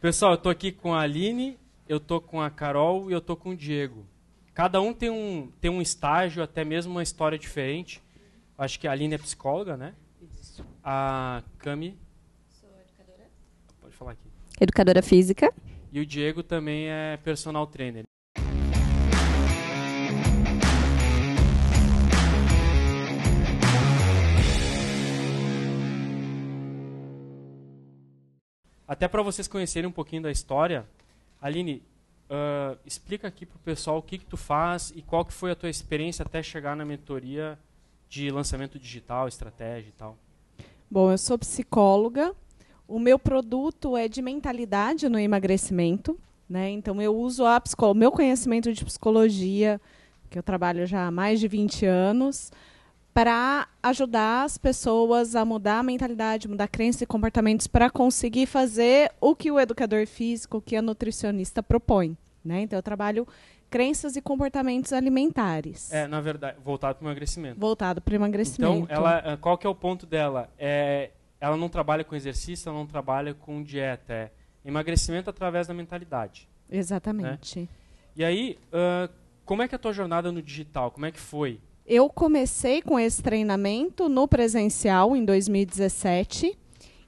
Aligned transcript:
Pessoal, 0.00 0.32
eu 0.32 0.38
tô 0.38 0.48
aqui 0.48 0.72
com 0.72 0.94
a 0.94 1.02
Aline, 1.02 1.58
eu 1.86 2.00
tô 2.00 2.22
com 2.22 2.40
a 2.40 2.48
Carol 2.50 3.10
e 3.10 3.12
eu 3.12 3.20
tô 3.20 3.36
com 3.36 3.50
o 3.50 3.56
Diego. 3.56 4.06
Cada 4.54 4.80
um 4.80 4.94
tem 4.94 5.10
um, 5.10 5.52
tem 5.60 5.70
um 5.70 5.82
estágio, 5.82 6.42
até 6.42 6.64
mesmo 6.64 6.92
uma 6.92 7.02
história 7.02 7.38
diferente. 7.38 8.02
Acho 8.56 8.80
que 8.80 8.88
a 8.88 8.92
Aline 8.92 9.14
é 9.14 9.18
psicóloga, 9.18 9.76
né? 9.76 9.94
Isso. 10.22 10.64
A 10.82 11.42
Cami, 11.58 11.98
Sou 12.48 12.70
educadora. 12.70 13.28
pode 13.78 13.94
falar 13.94 14.12
aqui. 14.12 14.26
Educadora 14.58 15.02
física. 15.02 15.52
E 15.92 16.00
o 16.00 16.06
Diego 16.06 16.42
também 16.42 16.88
é 16.88 17.18
personal 17.18 17.66
trainer. 17.66 18.04
Até 28.90 29.06
para 29.06 29.22
vocês 29.22 29.46
conhecerem 29.46 29.88
um 29.88 29.92
pouquinho 29.92 30.22
da 30.22 30.32
história, 30.32 30.84
Aline, 31.40 31.80
ah, 32.28 32.76
explica 32.84 33.28
aqui 33.28 33.46
para 33.46 33.54
o 33.54 33.60
pessoal 33.60 33.98
o 33.98 34.02
que, 34.02 34.18
que 34.18 34.26
tu 34.26 34.36
faz 34.36 34.92
e 34.96 35.00
qual 35.00 35.24
que 35.24 35.32
foi 35.32 35.52
a 35.52 35.54
tua 35.54 35.70
experiência 35.70 36.24
até 36.24 36.42
chegar 36.42 36.74
na 36.74 36.84
mentoria 36.84 37.56
de 38.08 38.28
lançamento 38.32 38.80
digital, 38.80 39.28
estratégia 39.28 39.90
e 39.90 39.92
tal. 39.92 40.18
Bom, 40.90 41.12
eu 41.12 41.18
sou 41.18 41.38
psicóloga. 41.38 42.34
O 42.88 42.98
meu 42.98 43.16
produto 43.16 43.96
é 43.96 44.08
de 44.08 44.20
mentalidade 44.20 45.08
no 45.08 45.20
emagrecimento, 45.20 46.18
né? 46.48 46.68
Então 46.70 47.00
eu 47.00 47.16
uso 47.16 47.46
a 47.46 47.62
o 47.82 47.94
meu 47.94 48.10
conhecimento 48.10 48.72
de 48.72 48.84
psicologia, 48.84 49.80
que 50.28 50.36
eu 50.36 50.42
trabalho 50.42 50.84
já 50.84 51.06
há 51.06 51.12
mais 51.12 51.38
de 51.38 51.46
20 51.46 51.86
anos, 51.86 52.50
para 53.20 53.68
ajudar 53.82 54.44
as 54.44 54.56
pessoas 54.56 55.36
a 55.36 55.44
mudar 55.44 55.80
a 55.80 55.82
mentalidade, 55.82 56.48
mudar 56.48 56.68
crenças 56.68 57.02
e 57.02 57.06
comportamentos 57.06 57.66
para 57.66 57.90
conseguir 57.90 58.46
fazer 58.46 59.12
o 59.20 59.36
que 59.36 59.50
o 59.50 59.60
educador 59.60 60.06
físico, 60.06 60.56
o 60.56 60.62
que 60.62 60.74
a 60.74 60.80
nutricionista 60.80 61.62
propõe, 61.62 62.16
né? 62.42 62.62
Então 62.62 62.78
eu 62.78 62.82
trabalho 62.82 63.28
crenças 63.68 64.16
e 64.16 64.22
comportamentos 64.22 64.94
alimentares. 64.94 65.92
É, 65.92 66.06
na 66.06 66.18
verdade, 66.22 66.56
voltado 66.64 66.94
para 66.94 67.04
o 67.04 67.08
emagrecimento. 67.08 67.60
Voltado 67.60 68.00
para 68.00 68.12
o 68.12 68.14
emagrecimento. 68.14 68.84
Então, 68.84 68.96
ela, 68.96 69.18
eh, 69.18 69.36
qual 69.36 69.58
que 69.58 69.66
é 69.66 69.70
o 69.70 69.74
ponto 69.74 70.06
dela? 70.06 70.48
É, 70.58 71.10
ela 71.38 71.58
não 71.58 71.68
trabalha 71.68 72.02
com 72.02 72.16
exercício, 72.16 72.70
ela 72.70 72.78
não 72.78 72.86
trabalha 72.86 73.34
com 73.34 73.62
dieta. 73.62 74.14
É 74.14 74.30
emagrecimento 74.64 75.28
através 75.28 75.66
da 75.66 75.74
mentalidade. 75.74 76.48
Exatamente. 76.70 77.68
E 78.16 78.24
aí, 78.24 78.58
ah, 78.72 79.10
como 79.44 79.60
é 79.60 79.68
que 79.68 79.74
é 79.74 79.76
a 79.76 79.78
tua 79.78 79.92
jornada 79.92 80.32
no 80.32 80.40
digital? 80.40 80.90
Como 80.90 81.04
é 81.04 81.12
que 81.12 81.20
foi? 81.20 81.60
Eu 81.92 82.08
comecei 82.08 82.80
com 82.80 83.00
esse 83.00 83.20
treinamento 83.20 84.08
no 84.08 84.28
presencial 84.28 85.16
em 85.16 85.24
2017 85.24 86.56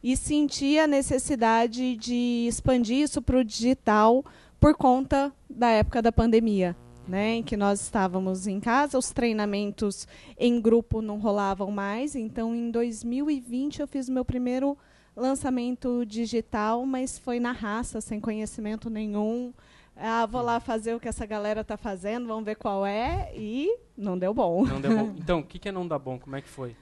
e 0.03 0.17
senti 0.17 0.77
a 0.77 0.89
necessidade 0.89 1.95
de 1.95 2.47
expandir 2.49 2.97
isso 2.97 3.23
para 3.23 3.39
o 3.39 3.45
digital 3.45 4.25
por 4.59 4.75
conta 4.75 5.33
da 5.49 5.69
época 5.69 6.03
da 6.03 6.11
pandemia, 6.11 6.77
né, 7.07 7.35
em 7.35 7.45
que 7.45 7.57
nós 7.57 7.81
estávamos 7.81 8.49
em 8.49 8.59
casa, 8.59 8.99
os 8.99 9.13
treinamentos 9.13 10.09
em 10.37 10.61
grupo 10.61 11.01
não 11.01 11.21
rolavam 11.21 11.71
mais. 11.71 12.17
Então, 12.17 12.53
em 12.53 12.69
2020 12.69 13.83
eu 13.83 13.87
fiz 13.87 14.09
o 14.09 14.13
meu 14.13 14.25
primeiro 14.25 14.77
lançamento 15.15 16.05
digital, 16.05 16.85
mas 16.85 17.21
foi 17.21 17.39
na 17.39 17.53
raça, 17.53 18.01
sem 18.01 18.19
conhecimento 18.19 18.91
nenhum. 18.91 19.53
Ah, 19.97 20.27
vou 20.27 20.43
lá 20.43 20.59
fazer 20.59 20.95
o 20.95 21.01
que 21.01 21.09
essa 21.09 21.27
galera 21.27 21.63
tá 21.63 21.77
fazendo, 21.77 22.27
vamos 22.27 22.45
ver 22.45 22.57
qual 22.57 22.85
é 22.87 23.31
e 23.37 23.69
não 23.97 24.19
deu 24.19 24.33
bom. 24.35 24.65
Não 24.65 24.81
deu 24.81 24.97
bom. 24.97 25.15
Então, 25.19 25.41
o 25.41 25.45
que, 25.45 25.59
que 25.59 25.69
é 25.69 25.73
não 25.73 25.87
dar 25.87 25.99
bom? 25.99 26.19
Como 26.19 26.35
é 26.35 26.41
que 26.41 26.49
foi? 26.49 26.75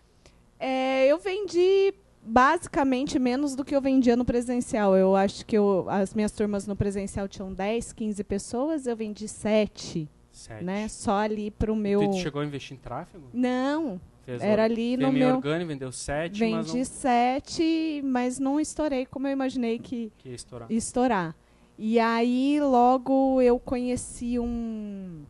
É, 0.59 1.07
eu 1.07 1.19
vendi 1.19 1.93
basicamente 2.23 3.19
menos 3.19 3.55
do 3.57 3.65
que 3.65 3.75
eu 3.75 3.81
vendia 3.81 4.15
no 4.17 4.25
presencial. 4.25 4.97
Eu 4.97 5.17
acho 5.17 5.45
que 5.45 5.57
eu- 5.57 5.87
as 5.89 6.15
minhas 6.15 6.33
turmas 6.33 6.67
no 6.67 6.77
presencial 6.77 7.27
tinham 7.27 7.53
10, 7.53 7.93
15 7.93 8.23
pessoas, 8.23 8.87
eu 8.87 8.95
vendi 8.97 9.27
7, 9.27 10.09
Sete. 10.31 10.65
né? 10.65 10.87
Só 10.89 11.13
ali 11.19 11.51
pro 11.51 11.75
Tu 11.75 11.77
meu 11.81 12.13
chegou 12.15 12.43
a 12.43 12.45
investir 12.45 12.77
em 12.77 12.81
tráfego? 12.81 13.25
Não, 13.33 14.01
Fez 14.25 14.43
era 14.43 14.65
ali 14.65 14.97
no 14.97 15.11
meu 15.11 15.37
orgânico, 15.37 15.69
vendeu 15.69 15.91
sete, 15.91 16.41
mas 16.47 16.67
vendi 16.67 16.79
não 16.79 16.85
7, 16.85 18.03
mas 18.05 18.39
não 18.39 18.61
estourei 18.61 19.05
como 19.07 19.27
eu 19.27 19.33
imaginei 19.33 19.79
que 19.79 20.13
queria 20.19 20.37
estourar. 20.37 20.71
estourar. 20.71 21.37
E 21.83 21.99
aí 21.99 22.61
logo 22.61 23.41
eu 23.41 23.59
conheci 23.59 24.39
um, 24.39 25.23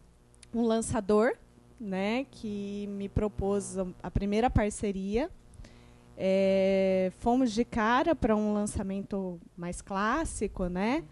um 0.53 0.63
lançador, 0.65 1.35
né, 1.79 2.27
que 2.29 2.89
me 2.89 3.09
propôs 3.09 3.79
a- 3.79 4.11
primeira 4.11 4.51
parceria. 4.51 5.31
É, 6.17 7.13
fomos 7.21 7.53
de 7.53 7.65
cara 7.65 8.17
para 8.17 8.35
um 8.35 8.53
lançamento 8.53 9.41
mais 9.57 9.81
clássico, 9.81 10.67
né? 10.67 11.05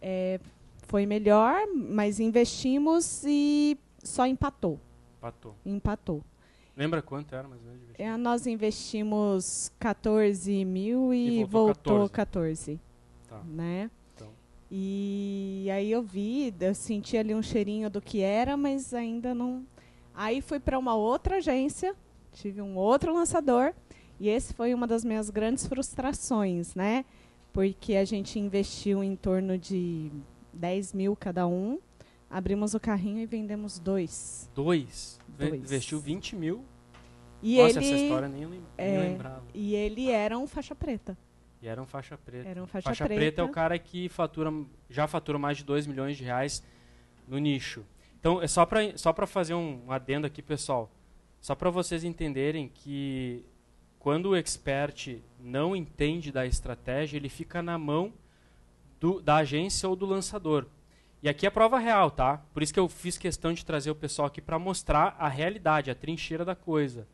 É, 0.00 0.38
foi 0.86 1.06
melhor, 1.06 1.66
mas 1.74 2.20
investimos 2.20 3.24
e 3.26 3.78
só 4.04 4.26
empatou. 4.26 4.78
Patou. 5.20 5.54
Empatou. 5.64 6.22
Lembra 6.76 7.00
quanto 7.00 7.34
era 7.34 7.48
mais 7.48 7.60
ou 7.62 7.66
menos? 7.68 7.80
de 7.80 7.86
investimento? 7.86 8.14
É, 8.14 8.16
nós 8.22 8.46
investimos 8.46 9.72
14 9.80 10.64
mil 10.66 11.14
e, 11.14 11.40
E 11.40 11.44
voltou 11.44 11.94
voltou 11.94 12.08
14. 12.10 12.72
14 12.72 12.80
Tá. 13.26 13.40
né? 13.42 13.90
E 14.74 15.68
aí 15.70 15.92
eu 15.92 16.02
vi, 16.02 16.54
eu 16.58 16.74
senti 16.74 17.18
ali 17.18 17.34
um 17.34 17.42
cheirinho 17.42 17.90
do 17.90 18.00
que 18.00 18.22
era, 18.22 18.56
mas 18.56 18.94
ainda 18.94 19.34
não. 19.34 19.66
Aí 20.14 20.40
fui 20.40 20.58
para 20.58 20.78
uma 20.78 20.94
outra 20.94 21.36
agência, 21.36 21.94
tive 22.32 22.62
um 22.62 22.74
outro 22.74 23.12
lançador, 23.12 23.74
e 24.18 24.30
esse 24.30 24.54
foi 24.54 24.72
uma 24.72 24.86
das 24.86 25.04
minhas 25.04 25.28
grandes 25.28 25.66
frustrações, 25.66 26.74
né? 26.74 27.04
Porque 27.52 27.96
a 27.96 28.04
gente 28.06 28.38
investiu 28.38 29.04
em 29.04 29.14
torno 29.14 29.58
de 29.58 30.10
10 30.54 30.94
mil 30.94 31.14
cada 31.14 31.46
um, 31.46 31.78
abrimos 32.30 32.72
o 32.72 32.80
carrinho 32.80 33.18
e 33.18 33.26
vendemos 33.26 33.78
dois. 33.78 34.48
Dois. 34.54 35.20
Dois. 35.36 35.52
Investiu 35.52 36.00
20 36.00 36.34
mil. 36.34 36.64
E 37.42 37.58
Nossa, 37.58 37.78
ele 37.78 37.92
essa 37.92 38.04
história 38.04 38.28
nem, 38.28 38.46
nem 38.46 38.62
é, 38.78 38.98
lembrava. 39.00 39.42
e 39.52 39.74
ele 39.74 40.10
era 40.10 40.38
um 40.38 40.46
faixa 40.46 40.74
preta. 40.74 41.14
E 41.62 41.68
era 41.68 41.80
um 41.80 41.86
faixa 41.86 42.18
preta. 42.18 42.48
Era 42.48 42.62
um 42.62 42.66
faixa, 42.66 42.84
Faixa 42.88 43.06
preta. 43.06 43.40
é 43.40 43.44
o 43.44 43.48
cara 43.48 43.78
que 43.78 44.08
fatura, 44.08 44.52
já 44.90 45.06
fatura 45.06 45.38
mais 45.38 45.56
de 45.58 45.64
2 45.64 45.86
milhões 45.86 46.16
de 46.16 46.24
reais 46.24 46.62
no 47.28 47.38
nicho. 47.38 47.84
Então, 48.18 48.42
é 48.42 48.48
só 48.48 48.66
para 48.66 48.96
só 48.98 49.12
pra 49.12 49.26
fazer 49.28 49.54
um 49.54 49.84
adendo 49.90 50.26
aqui, 50.26 50.42
pessoal. 50.42 50.90
Só 51.40 51.54
para 51.54 51.70
vocês 51.70 52.02
entenderem 52.04 52.68
que 52.68 53.44
quando 53.98 54.30
o 54.30 54.36
expert 54.36 55.20
não 55.38 55.74
entende 55.76 56.32
da 56.32 56.44
estratégia, 56.44 57.16
ele 57.16 57.28
fica 57.28 57.62
na 57.62 57.78
mão 57.78 58.12
do- 59.00 59.20
da 59.20 59.36
agência 59.36 59.88
ou 59.88 59.94
do 59.94 60.04
lançador. 60.06 60.66
E 61.22 61.28
aqui 61.28 61.46
é 61.46 61.50
prova 61.50 61.78
real, 61.78 62.10
tá? 62.10 62.38
Por 62.52 62.62
isso 62.64 62.74
que 62.74 62.80
eu 62.80 62.88
fiz 62.88 63.16
questão 63.16 63.52
de 63.52 63.64
trazer 63.64 63.90
o 63.92 63.94
pessoal 63.94 64.26
aqui 64.26 64.40
para 64.40 64.58
mostrar 64.58 65.14
a 65.18 65.28
realidade, 65.28 65.90
a 65.90 65.94
trincheira 65.94 66.44
da 66.44 66.56
coisa. 66.56 67.06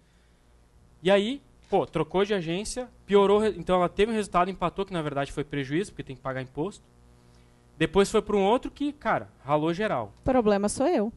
E 1.03 1.10
aí, 1.10 1.42
pô, 1.68 1.86
trocou 1.86 2.24
de 2.24 2.34
agência, 2.34 2.88
piorou, 3.06 3.44
então 3.46 3.76
ela 3.76 3.88
teve 3.88 4.12
um 4.12 4.14
resultado, 4.14 4.50
empatou, 4.50 4.84
que 4.84 4.92
na 4.92 5.02
verdade 5.02 5.32
foi 5.32 5.44
prejuízo, 5.44 5.92
porque 5.92 6.02
tem 6.02 6.16
que 6.16 6.22
pagar 6.22 6.42
imposto. 6.42 6.84
Depois 7.76 8.10
foi 8.10 8.20
para 8.20 8.36
um 8.36 8.44
outro 8.44 8.70
que, 8.70 8.92
cara, 8.92 9.28
ralou 9.44 9.72
geral. 9.72 10.12
O 10.20 10.24
problema 10.24 10.68
sou 10.68 10.86
eu. 10.86 11.12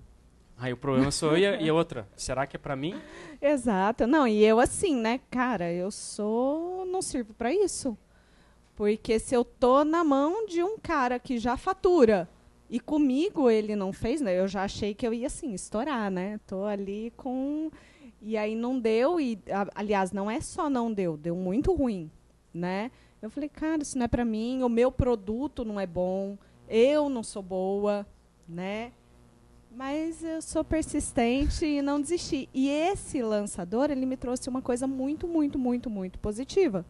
Aí 0.57 0.71
o 0.71 0.77
problema 0.77 1.09
sou 1.09 1.31
eu 1.31 1.37
e 1.37 1.45
a, 1.47 1.61
e 1.61 1.69
a 1.69 1.73
outra. 1.73 2.07
Será 2.15 2.45
que 2.45 2.55
é 2.55 2.59
para 2.59 2.75
mim? 2.75 2.93
Exato. 3.41 4.05
Não, 4.05 4.27
e 4.27 4.45
eu 4.45 4.59
assim, 4.59 4.95
né, 4.95 5.19
cara, 5.31 5.71
eu 5.71 5.89
sou. 5.89 6.85
não 6.85 7.01
sirvo 7.01 7.33
para 7.33 7.51
isso. 7.51 7.97
Porque 8.75 9.17
se 9.17 9.33
eu 9.33 9.43
tô 9.43 9.83
na 9.83 10.03
mão 10.03 10.45
de 10.45 10.63
um 10.63 10.77
cara 10.77 11.17
que 11.17 11.39
já 11.39 11.57
fatura 11.57 12.29
e 12.69 12.79
comigo 12.79 13.49
ele 13.49 13.75
não 13.75 13.91
fez, 13.91 14.21
né? 14.21 14.39
Eu 14.39 14.47
já 14.47 14.63
achei 14.63 14.93
que 14.93 15.05
eu 15.05 15.13
ia 15.13 15.27
assim, 15.27 15.53
estourar, 15.53 16.11
né? 16.11 16.39
Tô 16.45 16.63
ali 16.65 17.11
com. 17.17 17.71
E 18.21 18.37
aí 18.37 18.53
não 18.53 18.79
deu, 18.79 19.19
e 19.19 19.39
aliás, 19.73 20.11
não 20.11 20.29
é 20.29 20.39
só 20.39 20.69
não 20.69 20.93
deu, 20.93 21.17
deu 21.17 21.35
muito 21.35 21.73
ruim, 21.73 22.11
né? 22.53 22.91
Eu 23.19 23.29
falei, 23.31 23.49
cara, 23.49 23.81
isso 23.81 23.97
não 23.97 24.05
é 24.05 24.07
para 24.07 24.23
mim, 24.23 24.61
o 24.61 24.69
meu 24.69 24.91
produto 24.91 25.65
não 25.65 25.79
é 25.79 25.87
bom, 25.87 26.37
eu 26.67 27.09
não 27.09 27.23
sou 27.23 27.41
boa, 27.41 28.05
né? 28.47 28.91
Mas 29.71 30.23
eu 30.23 30.41
sou 30.41 30.63
persistente 30.63 31.65
e 31.65 31.81
não 31.81 31.99
desisti. 31.99 32.47
E 32.53 32.69
esse 32.69 33.21
lançador, 33.23 33.89
ele 33.89 34.05
me 34.05 34.17
trouxe 34.17 34.49
uma 34.49 34.61
coisa 34.61 34.85
muito, 34.85 35.27
muito, 35.27 35.57
muito, 35.57 35.89
muito 35.89 36.19
positiva, 36.19 36.85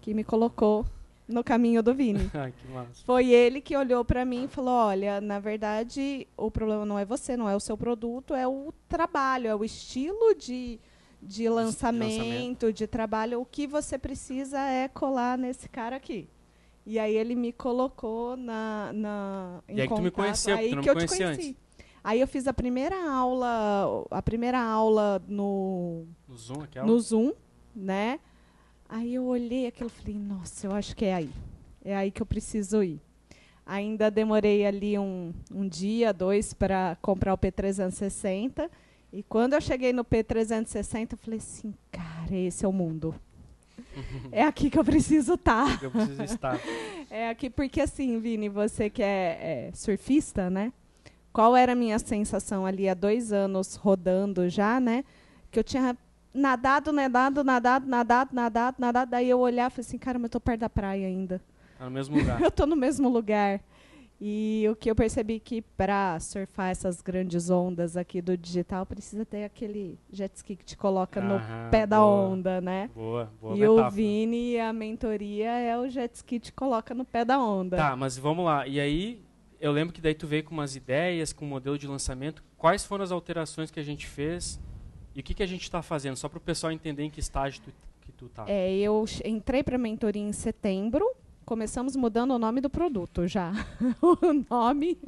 que 0.00 0.14
me 0.14 0.24
colocou 0.24 0.84
no 1.28 1.42
caminho 1.42 1.82
do 1.82 1.94
Vini. 1.94 2.30
Ai, 2.34 2.52
que 2.52 2.68
massa. 2.68 3.02
Foi 3.04 3.28
ele 3.30 3.60
que 3.60 3.76
olhou 3.76 4.04
para 4.04 4.24
mim 4.24 4.44
e 4.44 4.48
falou: 4.48 4.74
"Olha, 4.74 5.20
na 5.20 5.38
verdade, 5.40 6.26
o 6.36 6.50
problema 6.50 6.84
não 6.86 6.98
é 6.98 7.04
você, 7.04 7.36
não 7.36 7.48
é 7.48 7.56
o 7.56 7.60
seu 7.60 7.76
produto, 7.76 8.34
é 8.34 8.46
o 8.46 8.72
trabalho, 8.88 9.48
é 9.48 9.54
o 9.54 9.64
estilo 9.64 10.34
de 10.34 10.78
de 11.22 11.48
lançamento, 11.48 12.18
lançamento. 12.18 12.72
de 12.72 12.86
trabalho. 12.86 13.40
O 13.40 13.44
que 13.46 13.66
você 13.66 13.98
precisa 13.98 14.60
é 14.60 14.86
colar 14.88 15.36
nesse 15.36 15.68
cara 15.68 15.96
aqui." 15.96 16.28
E 16.88 17.00
aí 17.00 17.16
ele 17.16 17.34
me 17.34 17.52
colocou 17.52 18.36
na, 18.36 18.92
na 18.94 19.60
em 19.68 19.76
E 19.78 19.80
aí 19.80 19.88
que 19.88 19.94
tu 19.94 20.00
me 20.00 20.08
contato. 20.10 20.24
conheceu, 20.24 20.56
aí 20.56 20.70
tu 20.70 20.76
não 20.76 20.82
que 20.84 20.88
me 20.94 20.94
eu 20.94 21.06
te 21.06 21.08
conheci. 21.18 21.24
antes. 21.24 21.54
Aí 22.04 22.20
eu 22.20 22.28
fiz 22.28 22.46
a 22.46 22.52
primeira 22.54 22.94
aula, 23.10 24.04
a 24.12 24.22
primeira 24.22 24.60
aula 24.62 25.20
no 25.26 26.06
No 26.28 26.36
Zoom, 26.36 26.62
aquela? 26.62 26.86
no 26.86 27.00
Zoom, 27.00 27.32
né? 27.74 28.20
Aí 28.88 29.14
eu 29.14 29.24
olhei 29.24 29.66
aquilo 29.66 29.90
e 29.94 30.00
falei, 30.00 30.18
nossa, 30.18 30.66
eu 30.66 30.72
acho 30.72 30.94
que 30.94 31.04
é 31.04 31.14
aí. 31.14 31.30
É 31.84 31.96
aí 31.96 32.10
que 32.10 32.22
eu 32.22 32.26
preciso 32.26 32.82
ir. 32.82 33.00
Ainda 33.64 34.10
demorei 34.10 34.64
ali 34.64 34.96
um, 34.98 35.32
um 35.52 35.68
dia, 35.68 36.12
dois, 36.12 36.54
para 36.54 36.96
comprar 37.02 37.34
o 37.34 37.38
P360. 37.38 38.70
E 39.12 39.22
quando 39.24 39.54
eu 39.54 39.60
cheguei 39.60 39.92
no 39.92 40.04
P360, 40.04 41.12
eu 41.12 41.18
falei 41.18 41.38
assim, 41.38 41.74
cara, 41.90 42.36
esse 42.36 42.64
é 42.64 42.68
o 42.68 42.72
mundo. 42.72 43.14
é 44.30 44.42
aqui 44.42 44.70
que 44.70 44.78
eu 44.78 44.84
preciso 44.84 45.34
estar. 45.34 45.82
Eu 45.82 45.90
preciso 45.90 46.22
estar. 46.22 46.60
é 47.10 47.28
aqui 47.28 47.50
porque 47.50 47.80
assim, 47.80 48.20
Vini, 48.20 48.48
você 48.48 48.88
que 48.88 49.02
é, 49.02 49.68
é 49.68 49.70
surfista, 49.74 50.48
né? 50.48 50.72
Qual 51.32 51.56
era 51.56 51.72
a 51.72 51.76
minha 51.76 51.98
sensação 51.98 52.64
ali 52.64 52.88
há 52.88 52.94
dois 52.94 53.32
anos 53.32 53.74
rodando 53.74 54.48
já, 54.48 54.78
né? 54.78 55.04
Que 55.50 55.58
eu 55.58 55.64
tinha 55.64 55.96
nadado, 56.36 56.92
nadado, 56.92 57.42
nadado, 57.42 57.86
nadado, 57.86 58.30
nadado, 58.34 58.76
nadado. 58.78 59.10
Daí 59.10 59.28
eu 59.28 59.38
olhava 59.40 59.68
e 59.68 59.76
falei 59.76 59.86
assim, 59.88 59.98
cara, 59.98 60.18
mas 60.18 60.24
eu 60.26 60.30
tô 60.30 60.40
perto 60.40 60.60
da 60.60 60.68
praia 60.70 61.06
ainda. 61.06 61.40
Tá 61.78 61.84
no 61.86 61.90
mesmo 61.90 62.16
lugar. 62.16 62.40
eu 62.42 62.50
tô 62.50 62.66
no 62.66 62.76
mesmo 62.76 63.08
lugar. 63.08 63.60
E 64.18 64.66
o 64.70 64.74
que 64.74 64.90
eu 64.90 64.94
percebi 64.94 65.38
que 65.38 65.60
para 65.60 66.18
surfar 66.20 66.70
essas 66.70 67.02
grandes 67.02 67.50
ondas 67.50 67.98
aqui 67.98 68.22
do 68.22 68.34
digital 68.34 68.86
precisa 68.86 69.26
ter 69.26 69.44
aquele 69.44 69.98
jet 70.10 70.34
ski 70.36 70.56
que 70.56 70.64
te 70.64 70.74
coloca 70.74 71.20
no 71.20 71.38
pé 71.70 71.86
da 71.86 72.02
onda, 72.02 72.58
né? 72.62 72.88
Boa, 72.94 73.30
boa 73.38 73.54
E 73.54 73.60
metáfora. 73.60 73.86
o 73.88 73.90
Vini, 73.90 74.58
a 74.58 74.72
mentoria 74.72 75.50
é 75.50 75.76
o 75.78 75.86
jet 75.90 76.14
ski 76.14 76.38
que 76.38 76.46
te 76.46 76.52
coloca 76.52 76.94
no 76.94 77.04
pé 77.04 77.26
da 77.26 77.38
onda. 77.38 77.76
Tá, 77.76 77.94
mas 77.94 78.16
vamos 78.16 78.42
lá. 78.46 78.66
E 78.66 78.80
aí, 78.80 79.20
eu 79.60 79.70
lembro 79.70 79.92
que 79.92 80.00
daí 80.00 80.14
tu 80.14 80.26
veio 80.26 80.44
com 80.44 80.54
umas 80.54 80.74
ideias, 80.76 81.30
com 81.34 81.44
um 81.44 81.48
modelo 81.48 81.76
de 81.76 81.86
lançamento. 81.86 82.42
Quais 82.56 82.86
foram 82.86 83.04
as 83.04 83.12
alterações 83.12 83.70
que 83.70 83.78
a 83.78 83.84
gente 83.84 84.06
fez 84.06 84.58
e 85.16 85.20
o 85.20 85.22
que, 85.22 85.32
que 85.32 85.42
a 85.42 85.46
gente 85.46 85.62
está 85.62 85.80
fazendo? 85.80 86.14
Só 86.14 86.28
para 86.28 86.36
o 86.36 86.40
pessoal 86.40 86.70
entender 86.70 87.02
em 87.02 87.10
que 87.10 87.20
estágio 87.20 87.62
tu, 87.64 87.72
que 88.02 88.12
tu 88.12 88.28
tá. 88.28 88.44
É, 88.46 88.76
eu 88.76 89.02
entrei 89.24 89.62
para 89.62 89.76
a 89.76 89.78
mentoria 89.78 90.22
em 90.22 90.32
setembro 90.32 91.10
começamos 91.46 91.94
mudando 91.94 92.32
o 92.32 92.38
nome 92.40 92.60
do 92.60 92.68
produto 92.68 93.26
já. 93.28 93.52
o 94.02 94.32
nome, 94.50 94.98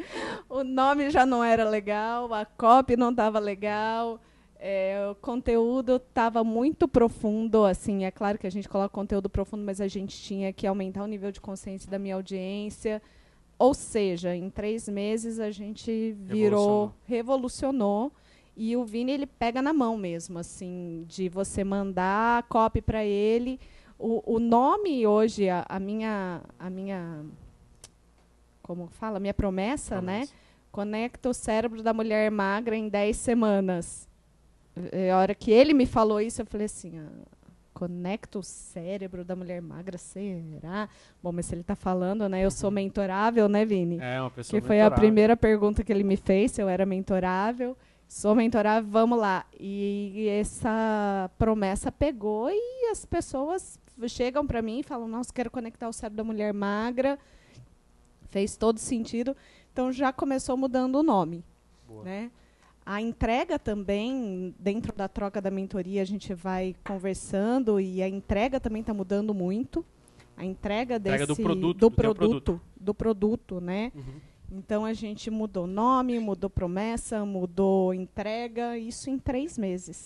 o 0.48 0.62
nome 0.62 1.10
já 1.10 1.26
não 1.26 1.42
era 1.42 1.68
legal, 1.68 2.32
a 2.32 2.44
copy 2.44 2.96
não 2.96 3.10
estava 3.10 3.40
legal, 3.40 4.20
é, 4.56 5.08
o 5.10 5.16
conteúdo 5.16 5.96
estava 5.96 6.44
muito 6.44 6.86
profundo, 6.86 7.64
assim, 7.64 8.04
é 8.04 8.10
claro 8.12 8.38
que 8.38 8.46
a 8.46 8.50
gente 8.50 8.68
coloca 8.68 8.88
conteúdo 8.88 9.28
profundo, 9.28 9.64
mas 9.64 9.80
a 9.80 9.88
gente 9.88 10.16
tinha 10.16 10.52
que 10.52 10.64
aumentar 10.64 11.02
o 11.02 11.08
nível 11.08 11.32
de 11.32 11.40
consciência 11.40 11.90
da 11.90 11.98
minha 11.98 12.14
audiência. 12.14 13.02
Ou 13.58 13.74
seja, 13.74 14.36
em 14.36 14.48
três 14.48 14.88
meses 14.88 15.40
a 15.40 15.50
gente 15.50 16.12
virou, 16.20 16.94
revolucionou. 17.04 18.12
revolucionou 18.12 18.12
e 18.58 18.76
o 18.76 18.84
Vini 18.84 19.12
ele 19.12 19.26
pega 19.26 19.62
na 19.62 19.72
mão 19.72 19.96
mesmo, 19.96 20.38
assim, 20.38 21.04
de 21.08 21.28
você 21.28 21.62
mandar 21.62 22.42
copy 22.44 22.82
para 22.82 23.04
ele 23.04 23.58
o, 23.98 24.36
o 24.36 24.38
nome 24.38 25.06
hoje, 25.06 25.48
a, 25.48 25.66
a, 25.68 25.80
minha, 25.80 26.40
a 26.58 26.70
minha, 26.70 27.24
como 28.62 28.86
fala, 28.86 29.16
a 29.16 29.20
minha 29.20 29.34
promessa, 29.34 29.96
promessa, 29.96 30.26
né? 30.26 30.38
Conecta 30.70 31.28
o 31.28 31.34
cérebro 31.34 31.82
da 31.82 31.92
mulher 31.92 32.30
magra 32.30 32.76
em 32.76 32.88
10 32.88 33.16
semanas. 33.16 34.08
É, 34.92 35.10
a 35.10 35.18
hora 35.18 35.34
que 35.34 35.50
ele 35.50 35.74
me 35.74 35.84
falou 35.84 36.20
isso, 36.20 36.40
eu 36.40 36.46
falei 36.46 36.66
assim, 36.66 37.00
ah, 37.00 37.08
conecta 37.74 38.38
o 38.38 38.42
cérebro 38.42 39.24
da 39.24 39.34
mulher 39.34 39.60
magra, 39.60 39.98
será? 39.98 40.88
Bom, 41.20 41.32
mas 41.32 41.46
se 41.46 41.54
ele 41.54 41.62
está 41.62 41.74
falando, 41.74 42.28
né? 42.28 42.44
Eu 42.44 42.52
sou 42.52 42.70
mentorável, 42.70 43.48
né, 43.48 43.64
Vini? 43.64 43.98
É, 44.00 44.20
uma 44.20 44.30
pessoa 44.30 44.60
Que 44.60 44.64
foi 44.64 44.80
a 44.80 44.90
primeira 44.90 45.36
pergunta 45.36 45.82
que 45.82 45.92
ele 45.92 46.04
me 46.04 46.16
fez, 46.16 46.52
se 46.52 46.62
eu 46.62 46.68
era 46.68 46.86
mentorável. 46.86 47.76
Sou 48.08 48.34
mentorável, 48.34 48.90
vamos 48.90 49.18
lá. 49.18 49.44
E 49.60 50.26
essa 50.28 51.30
promessa 51.36 51.92
pegou 51.92 52.48
e 52.50 52.90
as 52.90 53.04
pessoas 53.04 53.78
chegam 54.08 54.46
para 54.46 54.62
mim 54.62 54.80
e 54.80 54.82
falam: 54.82 55.06
Nossa, 55.06 55.30
quero 55.30 55.50
conectar 55.50 55.86
o 55.86 55.92
cérebro 55.92 56.16
da 56.16 56.24
mulher 56.24 56.54
magra. 56.54 57.18
Fez 58.30 58.56
todo 58.56 58.78
sentido. 58.78 59.36
Então 59.70 59.92
já 59.92 60.10
começou 60.10 60.56
mudando 60.56 60.96
o 60.96 61.02
nome. 61.02 61.44
Boa. 61.86 62.02
Né? 62.02 62.30
A 62.84 63.02
entrega 63.02 63.58
também, 63.58 64.54
dentro 64.58 64.94
da 64.96 65.06
troca 65.06 65.42
da 65.42 65.50
mentoria, 65.50 66.00
a 66.00 66.06
gente 66.06 66.32
vai 66.32 66.74
conversando 66.82 67.78
e 67.78 68.02
a 68.02 68.08
entrega 68.08 68.58
também 68.58 68.80
está 68.80 68.94
mudando 68.94 69.34
muito. 69.34 69.84
A 70.34 70.44
entrega, 70.44 70.96
entrega 70.96 71.26
desse, 71.26 71.42
do 71.42 71.44
produto, 71.44 71.78
do, 71.78 71.90
do 71.90 71.90
produto, 71.90 72.18
produto, 72.18 72.60
do 72.80 72.94
produto, 72.94 73.60
né? 73.60 73.92
Uhum. 73.94 74.20
Então 74.50 74.84
a 74.84 74.92
gente 74.92 75.30
mudou 75.30 75.66
nome, 75.66 76.18
mudou 76.18 76.48
promessa, 76.48 77.24
mudou 77.24 77.92
entrega, 77.92 78.78
isso 78.78 79.10
em 79.10 79.18
três 79.18 79.58
meses. 79.58 80.04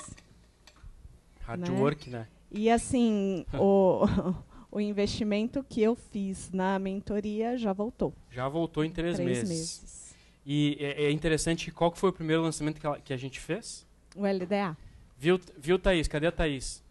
Hard 1.41 1.69
né? 1.69 1.81
work, 1.81 2.11
né? 2.11 2.27
E 2.51 2.69
assim, 2.69 3.47
o, 3.55 4.05
o 4.71 4.81
investimento 4.81 5.63
que 5.63 5.81
eu 5.81 5.95
fiz 5.95 6.51
na 6.51 6.79
mentoria 6.79 7.57
já 7.57 7.73
voltou. 7.73 8.13
Já 8.31 8.49
voltou 8.49 8.85
em 8.85 8.91
três, 8.91 9.17
três 9.17 9.29
meses. 9.29 9.49
meses. 9.49 10.15
E 10.45 10.77
é, 10.81 11.05
é, 11.05 11.11
interessante, 11.11 11.71
qual 11.71 11.93
que 11.93 11.99
foi 11.99 12.11
o 12.11 12.13
primeiro 12.13 12.43
lançamento 12.43 12.81
que 12.81 12.87
a, 12.87 12.99
que 12.99 13.13
a 13.13 13.17
gente 13.17 13.39
fez? 13.39 13.87
O 14.17 14.27
LDA. 14.27 14.77
Viu, 15.17 15.41
viu, 15.57 15.79
Thaís? 15.79 16.09
Cadê 16.09 16.27
a 16.27 16.33
Thaís? 16.33 16.83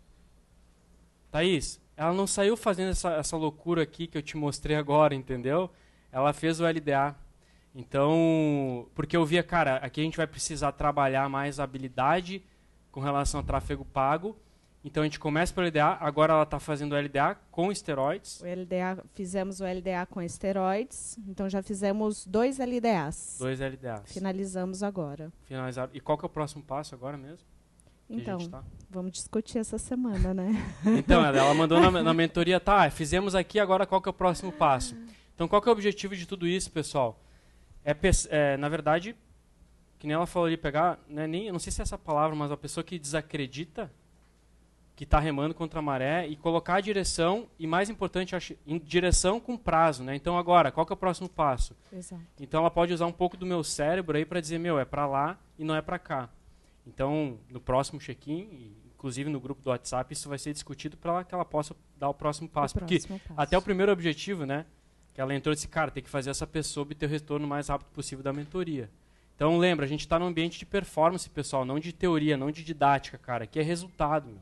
Thaís, 1.29 1.81
ela 1.97 2.13
não 2.13 2.25
saiu 2.25 2.55
fazendo 2.55 2.91
essa, 2.91 3.11
essa 3.11 3.35
loucura 3.35 3.83
aqui 3.83 4.07
que 4.07 4.17
eu 4.17 4.21
te 4.21 4.37
mostrei 4.37 4.75
agora, 4.75 5.13
entendeu? 5.13 5.69
Ela 6.11 6.31
fez 6.33 6.59
o 6.59 6.65
LDA. 6.65 7.15
Então, 7.73 8.87
porque 8.93 9.15
eu 9.15 9.25
via, 9.25 9.43
cara, 9.43 9.77
aqui 9.77 10.01
a 10.01 10.03
gente 10.03 10.17
vai 10.17 10.27
precisar 10.27 10.71
trabalhar 10.73 11.29
mais 11.29 11.59
a 11.59 11.63
habilidade 11.63 12.43
com 12.91 12.99
relação 12.99 13.39
ao 13.39 13.45
tráfego 13.45 13.85
pago 13.85 14.35
então 14.83 15.03
a 15.03 15.05
gente 15.05 15.19
começa 15.19 15.53
pelo 15.53 15.67
LDA, 15.67 15.97
agora 15.99 16.33
ela 16.33 16.43
está 16.43 16.59
fazendo 16.59 16.93
o 16.93 16.99
LDA 16.99 17.37
com 17.51 17.71
esteroides. 17.71 18.41
O 18.41 18.45
LDA, 18.45 19.03
fizemos 19.13 19.59
o 19.59 19.63
LDA 19.63 20.07
com 20.09 20.21
esteroides, 20.21 21.19
então 21.27 21.47
já 21.47 21.61
fizemos 21.61 22.25
dois 22.25 22.57
LDAs. 22.57 23.37
Dois 23.39 23.59
LDAs. 23.59 24.11
Finalizamos 24.11 24.81
agora. 24.81 25.31
Finalizar. 25.45 25.89
E 25.93 25.99
qual 25.99 26.17
que 26.17 26.25
é 26.25 26.27
o 26.27 26.29
próximo 26.29 26.63
passo 26.63 26.95
agora 26.95 27.15
mesmo? 27.15 27.45
Então, 28.09 28.39
tá? 28.49 28.63
vamos 28.89 29.11
discutir 29.11 29.59
essa 29.59 29.77
semana, 29.77 30.33
né? 30.33 30.51
Então, 30.97 31.23
ela 31.23 31.53
mandou 31.53 31.79
na, 31.79 31.91
na, 32.03 32.13
mentoria, 32.13 32.59
tá, 32.59 32.89
fizemos 32.89 33.35
aqui, 33.35 33.59
agora 33.59 33.85
qual 33.85 34.01
que 34.01 34.09
é 34.09 34.11
o 34.11 34.13
próximo 34.13 34.51
passo? 34.51 34.97
Então, 35.35 35.47
qual 35.47 35.61
que 35.61 35.69
é 35.69 35.71
o 35.71 35.73
objetivo 35.73 36.15
de 36.15 36.25
tudo 36.25 36.47
isso, 36.47 36.71
pessoal? 36.71 37.21
É, 37.83 37.95
é 38.29 38.57
na 38.57 38.69
verdade, 38.69 39.15
que 39.99 40.07
nem 40.07 40.15
ela 40.15 40.25
falou 40.25 40.47
ali, 40.47 40.57
pegar, 40.57 40.99
né, 41.07 41.27
nem, 41.27 41.47
eu 41.47 41.53
não 41.53 41.59
sei 41.59 41.71
se 41.71 41.81
é 41.81 41.83
essa 41.83 41.97
palavra, 41.97 42.35
mas 42.35 42.51
a 42.51 42.57
pessoa 42.57 42.83
que 42.83 42.97
desacredita 42.97 43.91
que 45.01 45.03
está 45.03 45.19
remando 45.19 45.55
contra 45.55 45.79
a 45.79 45.81
maré 45.81 46.27
e 46.27 46.35
colocar 46.35 46.75
a 46.75 46.79
direção 46.79 47.47
e 47.57 47.65
mais 47.65 47.89
importante 47.89 48.35
acho, 48.35 48.55
em 48.67 48.77
direção 48.77 49.39
com 49.39 49.57
prazo, 49.57 50.03
né? 50.03 50.15
Então 50.15 50.37
agora 50.37 50.71
qual 50.71 50.85
que 50.85 50.93
é 50.93 50.95
o 50.95 50.97
próximo 50.97 51.27
passo? 51.27 51.75
Exato. 51.91 52.21
Então 52.39 52.59
ela 52.59 52.69
pode 52.69 52.93
usar 52.93 53.07
um 53.07 53.11
pouco 53.11 53.35
do 53.35 53.43
meu 53.43 53.63
cérebro 53.63 54.15
aí 54.15 54.25
para 54.25 54.39
dizer 54.39 54.59
meu 54.59 54.77
é 54.77 54.85
para 54.85 55.07
lá 55.07 55.39
e 55.57 55.63
não 55.63 55.75
é 55.75 55.81
para 55.81 55.97
cá. 55.97 56.29
Então 56.85 57.39
no 57.49 57.59
próximo 57.59 57.99
check-in, 57.99 58.75
inclusive 58.93 59.27
no 59.27 59.39
grupo 59.39 59.63
do 59.63 59.71
WhatsApp 59.71 60.13
isso 60.13 60.29
vai 60.29 60.37
ser 60.37 60.53
discutido 60.53 60.95
para 60.97 61.23
que 61.23 61.33
ela 61.33 61.45
possa 61.45 61.75
dar 61.97 62.09
o 62.09 62.13
próximo 62.13 62.47
passo, 62.47 62.75
o 62.75 62.79
porque 62.79 62.99
próximo 62.99 63.19
passo. 63.27 63.41
até 63.41 63.57
o 63.57 63.61
primeiro 63.63 63.91
objetivo, 63.91 64.45
né? 64.45 64.67
Que 65.13 65.21
ela 65.21 65.33
entrou 65.35 65.53
e 65.53 65.55
disse 65.55 65.67
cara 65.67 65.91
tem 65.91 66.03
que 66.03 66.09
fazer 66.09 66.29
essa 66.29 66.47
pessoa 66.47 66.83
obter 66.83 67.05
o 67.05 67.09
retorno 67.09 67.47
mais 67.47 67.67
rápido 67.67 67.89
possível 67.89 68.23
da 68.23 68.31
mentoria. 68.31 68.89
Então 69.35 69.57
lembra 69.57 69.85
a 69.85 69.89
gente 69.89 70.01
está 70.01 70.19
no 70.19 70.25
ambiente 70.25 70.59
de 70.59 70.65
performance 70.65 71.29
pessoal, 71.29 71.65
não 71.65 71.79
de 71.79 71.91
teoria, 71.91 72.37
não 72.37 72.51
de 72.51 72.63
didática, 72.63 73.17
cara, 73.17 73.47
que 73.47 73.59
é 73.59 73.63
resultado. 73.63 74.27
Meu. 74.27 74.41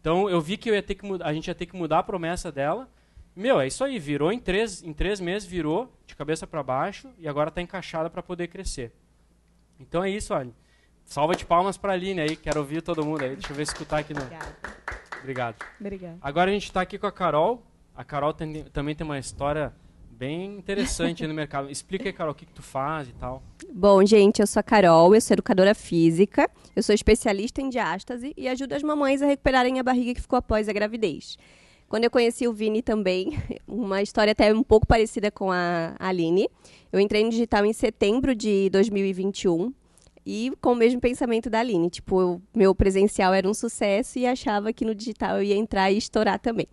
Então 0.00 0.30
eu 0.30 0.40
vi 0.40 0.56
que 0.56 0.70
eu 0.70 0.74
ia 0.74 0.82
ter 0.82 0.94
que 0.94 1.06
a 1.22 1.32
gente 1.32 1.48
ia 1.48 1.54
ter 1.54 1.66
que 1.66 1.76
mudar 1.76 1.98
a 1.98 2.02
promessa 2.02 2.50
dela. 2.50 2.88
Meu, 3.36 3.60
é 3.60 3.66
isso 3.66 3.84
aí, 3.84 3.98
virou 3.98 4.32
em 4.32 4.40
três, 4.40 4.82
em 4.82 4.92
três 4.92 5.20
meses, 5.20 5.46
virou 5.46 5.92
de 6.06 6.16
cabeça 6.16 6.46
para 6.46 6.62
baixo 6.62 7.08
e 7.18 7.28
agora 7.28 7.50
está 7.50 7.60
encaixada 7.60 8.10
para 8.10 8.22
poder 8.22 8.48
crescer. 8.48 8.90
Então 9.78 10.02
é 10.02 10.10
isso, 10.10 10.34
olha. 10.34 10.50
Salva 11.04 11.34
de 11.36 11.44
palmas 11.44 11.76
para 11.76 11.92
a 11.92 11.94
Aline 11.94 12.20
aí, 12.20 12.36
quero 12.36 12.60
ouvir 12.60 12.82
todo 12.82 13.04
mundo 13.04 13.22
aí. 13.22 13.34
Deixa 13.34 13.52
eu 13.52 13.56
ver 13.56 13.62
escutar 13.62 13.98
aqui 13.98 14.12
no. 14.12 14.20
Obrigada. 14.20 14.56
Obrigado. 15.20 15.56
Obrigada. 15.80 16.18
Agora 16.20 16.50
a 16.50 16.52
gente 16.52 16.64
está 16.64 16.80
aqui 16.80 16.98
com 16.98 17.06
a 17.06 17.12
Carol. 17.12 17.62
A 17.94 18.04
Carol 18.04 18.32
tem, 18.32 18.64
também 18.64 18.94
tem 18.94 19.04
uma 19.04 19.18
história 19.18 19.72
bem 20.18 20.56
interessante 20.56 21.24
no 21.26 21.32
mercado. 21.32 21.70
Explica 21.70 22.08
aí, 22.08 22.12
Carol, 22.12 22.32
o 22.32 22.34
que, 22.34 22.44
que 22.44 22.52
tu 22.52 22.62
faz 22.62 23.08
e 23.08 23.12
tal. 23.12 23.40
Bom, 23.72 24.04
gente, 24.04 24.40
eu 24.40 24.46
sou 24.46 24.58
a 24.58 24.62
Carol, 24.62 25.14
eu 25.14 25.20
sou 25.20 25.34
educadora 25.34 25.74
física, 25.74 26.50
eu 26.74 26.82
sou 26.82 26.92
especialista 26.92 27.60
em 27.60 27.68
diástase 27.68 28.34
e 28.36 28.48
ajudo 28.48 28.72
as 28.72 28.82
mamães 28.82 29.22
a 29.22 29.26
recuperarem 29.26 29.78
a 29.78 29.82
barriga 29.82 30.14
que 30.14 30.20
ficou 30.20 30.36
após 30.36 30.68
a 30.68 30.72
gravidez. 30.72 31.38
Quando 31.88 32.04
eu 32.04 32.10
conheci 32.10 32.48
o 32.48 32.52
Vini 32.52 32.82
também, 32.82 33.38
uma 33.66 34.02
história 34.02 34.32
até 34.32 34.52
um 34.52 34.62
pouco 34.62 34.86
parecida 34.86 35.30
com 35.30 35.52
a 35.52 35.94
Aline. 36.00 36.48
Eu 36.92 36.98
entrei 36.98 37.22
no 37.22 37.30
digital 37.30 37.64
em 37.64 37.72
setembro 37.72 38.34
de 38.34 38.68
2021 38.70 39.72
e 40.26 40.52
com 40.60 40.72
o 40.72 40.76
mesmo 40.76 41.00
pensamento 41.00 41.48
da 41.48 41.60
Aline. 41.60 41.88
Tipo, 41.88 42.20
eu, 42.20 42.42
meu 42.54 42.74
presencial 42.74 43.32
era 43.32 43.48
um 43.48 43.54
sucesso 43.54 44.18
e 44.18 44.26
achava 44.26 44.72
que 44.72 44.84
no 44.84 44.96
digital 44.96 45.36
eu 45.36 45.44
ia 45.44 45.56
entrar 45.56 45.92
e 45.92 45.96
estourar 45.96 46.40
também. 46.40 46.66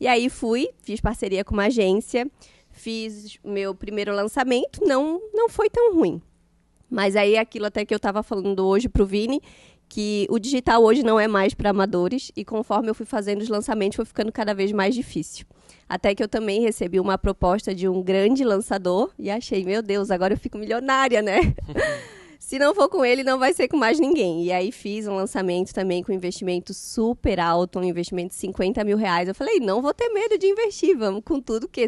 E 0.00 0.08
aí 0.08 0.28
fui, 0.28 0.68
fiz 0.82 1.00
parceria 1.00 1.44
com 1.44 1.54
uma 1.54 1.66
agência, 1.66 2.28
fiz 2.72 3.38
meu 3.44 3.74
primeiro 3.74 4.14
lançamento, 4.14 4.80
não, 4.84 5.20
não 5.32 5.48
foi 5.48 5.70
tão 5.70 5.94
ruim. 5.94 6.20
Mas 6.90 7.16
aí 7.16 7.38
aquilo 7.38 7.66
até 7.66 7.84
que 7.84 7.94
eu 7.94 7.96
estava 7.96 8.22
falando 8.22 8.66
hoje 8.66 8.88
pro 8.88 9.06
Vini, 9.06 9.40
que 9.88 10.26
o 10.30 10.38
digital 10.38 10.82
hoje 10.82 11.02
não 11.02 11.20
é 11.20 11.28
mais 11.28 11.54
para 11.54 11.70
amadores 11.70 12.32
e 12.34 12.44
conforme 12.44 12.88
eu 12.88 12.94
fui 12.94 13.06
fazendo 13.06 13.42
os 13.42 13.48
lançamentos 13.48 13.96
foi 13.96 14.04
ficando 14.04 14.32
cada 14.32 14.54
vez 14.54 14.72
mais 14.72 14.94
difícil. 14.94 15.46
Até 15.88 16.14
que 16.14 16.22
eu 16.22 16.28
também 16.28 16.62
recebi 16.62 16.98
uma 16.98 17.18
proposta 17.18 17.74
de 17.74 17.86
um 17.86 18.02
grande 18.02 18.42
lançador 18.44 19.10
e 19.18 19.30
achei, 19.30 19.64
meu 19.64 19.82
Deus, 19.82 20.10
agora 20.10 20.32
eu 20.32 20.38
fico 20.38 20.56
milionária, 20.56 21.20
né? 21.20 21.54
Se 22.40 22.58
não 22.58 22.74
for 22.74 22.88
com 22.88 23.04
ele, 23.04 23.22
não 23.22 23.38
vai 23.38 23.52
ser 23.54 23.68
com 23.68 23.76
mais 23.76 24.00
ninguém. 24.00 24.44
E 24.44 24.52
aí 24.52 24.72
fiz 24.72 25.06
um 25.06 25.14
lançamento 25.14 25.72
também 25.72 26.02
com 26.02 26.12
investimento 26.12 26.74
super 26.74 27.38
alto, 27.38 27.78
um 27.78 27.84
investimento 27.84 28.28
de 28.28 28.34
50 28.36 28.84
mil 28.84 28.96
reais. 28.96 29.28
Eu 29.28 29.34
falei, 29.34 29.60
não 29.60 29.80
vou 29.80 29.94
ter 29.94 30.08
medo 30.08 30.36
de 30.36 30.46
investir, 30.46 30.96
vamos 30.96 31.22
com 31.24 31.40
tudo 31.40 31.68
que 31.68 31.82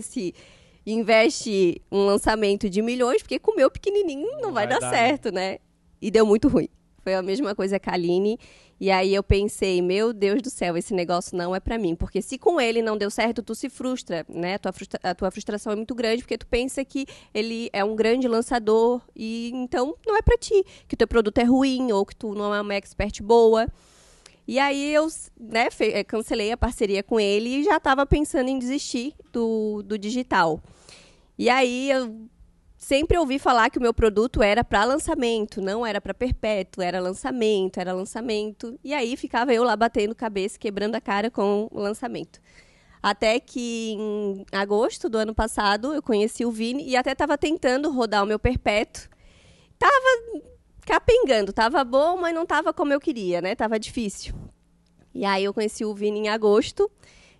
investe 0.86 1.80
um 1.90 2.04
lançamento 2.04 2.68
de 2.68 2.82
milhões, 2.82 3.22
porque 3.22 3.38
com 3.38 3.52
o 3.52 3.56
meu 3.56 3.70
pequenininho 3.70 4.30
não, 4.32 4.40
não 4.42 4.52
vai, 4.52 4.66
vai, 4.66 4.78
dar, 4.78 4.80
dar 4.80 4.90
certo, 4.90 5.32
né? 5.32 5.52
né? 5.52 5.58
E 6.00 6.10
deu 6.10 6.26
muito 6.26 6.48
ruim. 6.48 6.68
Foi 7.02 7.14
a 7.14 7.22
mesma 7.22 7.54
coisa 7.54 7.78
com 7.78 7.90
a 7.90 7.94
Aline. 7.94 8.38
E 8.80 8.90
aí 8.90 9.14
eu 9.14 9.22
pensei, 9.22 9.80
meu 9.80 10.12
Deus 10.12 10.42
do 10.42 10.50
céu, 10.50 10.76
esse 10.76 10.92
negócio 10.92 11.36
não 11.36 11.54
é 11.54 11.60
para 11.60 11.78
mim. 11.78 11.94
Porque 11.94 12.20
se 12.20 12.38
com 12.38 12.60
ele 12.60 12.82
não 12.82 12.96
deu 12.96 13.10
certo, 13.10 13.42
tu 13.42 13.54
se 13.54 13.68
frustra, 13.68 14.24
né? 14.28 14.54
A 14.54 14.58
tua, 14.58 14.72
frustra 14.72 15.00
a 15.02 15.14
tua 15.14 15.30
frustração 15.30 15.72
é 15.72 15.76
muito 15.76 15.94
grande, 15.94 16.22
porque 16.22 16.38
tu 16.38 16.46
pensa 16.46 16.84
que 16.84 17.06
ele 17.32 17.68
é 17.72 17.84
um 17.84 17.94
grande 17.94 18.26
lançador 18.26 19.02
e 19.14 19.50
então 19.54 19.94
não 20.06 20.16
é 20.16 20.22
para 20.22 20.36
ti. 20.36 20.64
Que 20.88 20.94
o 20.94 20.96
teu 20.96 21.06
produto 21.06 21.38
é 21.38 21.44
ruim 21.44 21.92
ou 21.92 22.04
que 22.04 22.16
tu 22.16 22.34
não 22.34 22.54
é 22.54 22.60
uma 22.60 22.74
expert 22.74 23.22
boa. 23.22 23.66
E 24.46 24.58
aí 24.58 24.92
eu 24.92 25.06
né, 25.38 25.68
eh, 25.80 26.04
cancelei 26.04 26.52
a 26.52 26.56
parceria 26.56 27.02
com 27.02 27.18
ele 27.18 27.60
e 27.60 27.64
já 27.64 27.78
estava 27.78 28.04
pensando 28.04 28.48
em 28.48 28.58
desistir 28.58 29.14
do, 29.32 29.82
do 29.82 29.98
digital. 29.98 30.60
E 31.38 31.48
aí 31.48 31.90
eu 31.90 32.28
sempre 32.76 33.16
ouvi 33.16 33.38
falar 33.38 33.70
que 33.70 33.78
o 33.78 33.82
meu 33.82 33.94
produto 33.94 34.42
era 34.42 34.62
para 34.62 34.84
lançamento, 34.84 35.60
não 35.62 35.86
era 35.86 36.00
para 36.00 36.12
perpétuo, 36.12 36.82
era 36.82 37.00
lançamento, 37.00 37.80
era 37.80 37.92
lançamento. 37.92 38.78
E 38.84 38.92
aí 38.92 39.16
ficava 39.16 39.52
eu 39.54 39.64
lá 39.64 39.74
batendo 39.74 40.14
cabeça, 40.14 40.58
quebrando 40.58 40.94
a 40.94 41.00
cara 41.00 41.30
com 41.30 41.68
o 41.72 41.80
lançamento. 41.80 42.40
Até 43.02 43.40
que 43.40 43.92
em 43.98 44.46
agosto 44.52 45.08
do 45.08 45.18
ano 45.18 45.34
passado 45.34 45.94
eu 45.94 46.02
conheci 46.02 46.44
o 46.44 46.50
Vini 46.50 46.88
e 46.88 46.96
até 46.96 47.12
estava 47.12 47.36
tentando 47.36 47.90
rodar 47.90 48.22
o 48.22 48.26
meu 48.26 48.38
perpétuo. 48.38 49.08
Tava 49.78 50.53
capengando, 50.84 51.52
tava 51.52 51.82
bom, 51.84 52.16
mas 52.16 52.34
não 52.34 52.46
tava 52.46 52.72
como 52.72 52.92
eu 52.92 53.00
queria, 53.00 53.40
né? 53.40 53.54
Tava 53.54 53.78
difícil. 53.78 54.34
E 55.14 55.24
aí 55.24 55.44
eu 55.44 55.54
conheci 55.54 55.84
o 55.84 55.94
Vini 55.94 56.20
em 56.20 56.28
agosto 56.28 56.90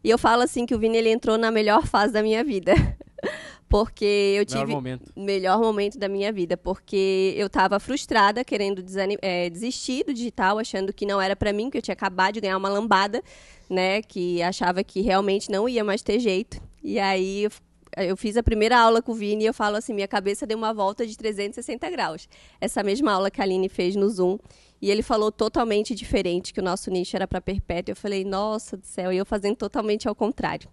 e 0.03 0.11
eu 0.11 0.19
falo 0.19 0.43
assim 0.43 0.65
que 0.65 0.75
o 0.75 0.79
Vini 0.79 0.97
ele 0.97 1.11
entrou 1.11 1.37
na 1.37 1.51
melhor 1.51 1.87
fase 1.87 2.13
da 2.13 2.23
minha 2.23 2.45
vida. 2.45 2.73
porque 3.69 4.35
eu 4.37 4.47
tive 4.47 4.61
melhor 4.61 4.77
momento. 4.77 5.13
melhor 5.17 5.59
momento 5.59 5.99
da 5.99 6.09
minha 6.09 6.33
vida, 6.33 6.57
porque 6.57 7.35
eu 7.37 7.49
estava 7.49 7.81
frustrada, 7.81 8.45
querendo 8.45 8.85
é, 9.21 9.51
desistir 9.51 10.05
do 10.05 10.15
digital, 10.15 10.61
achando 10.61 10.93
que 10.93 11.05
não 11.05 11.21
era 11.21 11.35
para 11.35 11.53
mim, 11.53 11.71
que 11.71 11.79
eu 11.79 11.83
tinha 11.83 11.93
acabado 11.93 12.35
de 12.35 12.41
ganhar 12.41 12.57
uma 12.57 12.69
lambada, 12.69 13.21
né, 13.69 14.01
que 14.01 14.41
achava 14.43 14.85
que 14.85 15.01
realmente 15.01 15.51
não 15.51 15.69
ia 15.69 15.83
mais 15.83 16.03
ter 16.03 16.21
jeito. 16.21 16.63
E 16.85 17.01
aí 17.01 17.45
eu, 17.45 17.51
eu 17.97 18.17
fiz 18.17 18.37
a 18.37 18.43
primeira 18.43 18.79
aula 18.79 19.01
com 19.01 19.13
o 19.13 19.15
Vini 19.15 19.45
e 19.45 19.47
eu 19.47 19.55
falo 19.55 19.77
assim, 19.77 19.93
minha 19.93 20.09
cabeça 20.09 20.47
deu 20.47 20.57
uma 20.57 20.73
volta 20.73 21.07
de 21.07 21.17
360 21.17 21.91
graus. 21.91 22.29
Essa 22.61 22.83
mesma 22.83 23.13
aula 23.13 23.31
que 23.31 23.41
a 23.41 23.45
Aline 23.45 23.69
fez 23.69 23.95
no 23.97 24.09
Zoom, 24.09 24.39
e 24.81 24.91
ele 24.91 25.03
falou 25.03 25.33
totalmente 25.33 25.95
diferente, 25.95 26.53
que 26.53 26.61
o 26.61 26.63
nosso 26.63 26.91
nicho 26.91 27.17
era 27.17 27.27
para 27.27 27.41
perpétuo. 27.41 27.93
Eu 27.93 27.97
falei, 27.97 28.25
nossa 28.25 28.77
do 28.77 28.85
céu, 28.85 29.13
e 29.13 29.17
eu 29.17 29.25
fazendo 29.25 29.57
totalmente 29.57 30.07
ao 30.07 30.15
contrário. 30.15 30.69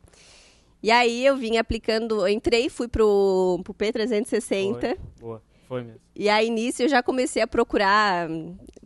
E 0.84 0.92
aí 0.92 1.26
eu 1.26 1.38
vim 1.38 1.58
aplicando, 1.58 2.22
eu 2.22 2.28
entrei, 2.28 2.68
fui 2.68 2.88
pro, 2.88 3.62
pro 3.64 3.74
P360. 3.74 4.80
Foi, 4.80 4.98
boa, 5.20 5.44
foi 5.68 5.84
mesmo. 5.84 6.00
E 6.16 6.28
aí 6.28 6.50
nisso 6.50 6.82
eu 6.84 6.90
já 6.90 7.02
comecei 7.02 7.42
a 7.42 7.48
procurar 7.48 8.28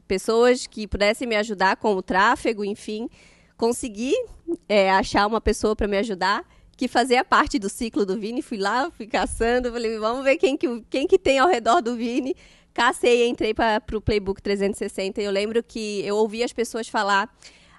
pessoas 0.08 0.68
que 0.68 0.88
pudessem 0.88 1.27
me 1.27 1.36
ajudar 1.36 1.77
com 1.77 1.96
o 1.96 2.01
tráfego, 2.01 2.63
enfim. 2.63 3.10
Consegui 3.58 4.13
é, 4.68 4.92
achar 4.92 5.25
uma 5.25 5.39
pessoa 5.39 5.75
para 5.75 5.88
me 5.88 5.98
ajudar 5.98 6.46
que 6.75 6.88
fazia 6.88 7.24
parte 7.24 7.58
do 7.58 7.70
ciclo 7.70 8.05
do 8.05 8.17
Vini. 8.17 8.41
Fui 8.41 8.58
lá, 8.58 8.89
fui 8.91 9.08
caçando, 9.08 9.72
falei, 9.72 9.98
vamos 9.98 10.24
ver 10.24 10.38
quem 10.38 10.58
que, 10.58 10.82
quem 10.89 11.08
que 11.08 11.17
tem 11.17 11.39
ao 11.39 11.48
redor 11.48 11.82
do 11.82 11.96
Vini. 11.96 12.36
Cacei, 12.74 13.27
entrei 13.27 13.53
para 13.53 13.82
o 13.94 14.01
Playbook 14.01 14.41
360 14.41 15.22
e 15.22 15.25
eu 15.25 15.32
lembro 15.32 15.63
que 15.63 16.05
eu 16.05 16.17
ouvi 16.17 16.44
as 16.44 16.51
pessoas 16.51 16.89
falar 16.89 17.34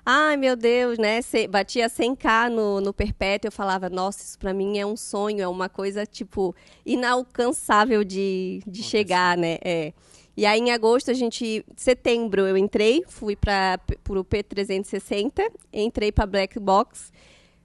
Ai, 0.09 0.37
meu 0.37 0.55
Deus, 0.55 0.99
né? 0.99 1.19
batia 1.51 1.89
100k 1.89 2.49
no, 2.49 2.81
no 2.81 2.95
perpétuo, 2.95 3.49
eu 3.49 3.53
falava, 3.53 3.91
nossa, 3.91 4.23
isso 4.23 4.39
para 4.39 4.55
mim 4.55 4.79
é 4.79 4.87
um 4.87 4.97
sonho, 4.97 5.43
é 5.43 5.49
uma 5.49 5.69
coisa, 5.69 6.07
tipo, 6.07 6.55
inalcançável 6.85 8.05
de, 8.05 8.61
de 8.65 8.85
chegar, 8.85 9.37
né? 9.37 9.59
É. 9.65 9.93
E 10.37 10.47
aí, 10.47 10.61
em 10.61 10.71
agosto, 10.71 11.11
a 11.11 11.15
gente, 11.15 11.67
setembro, 11.75 12.43
eu 12.43 12.57
entrei, 12.57 13.03
fui 13.09 13.35
para 13.35 13.81
o 14.09 14.25
P360, 14.25 15.51
entrei 15.73 16.13
para 16.13 16.25
Black 16.25 16.61
Box, 16.61 17.11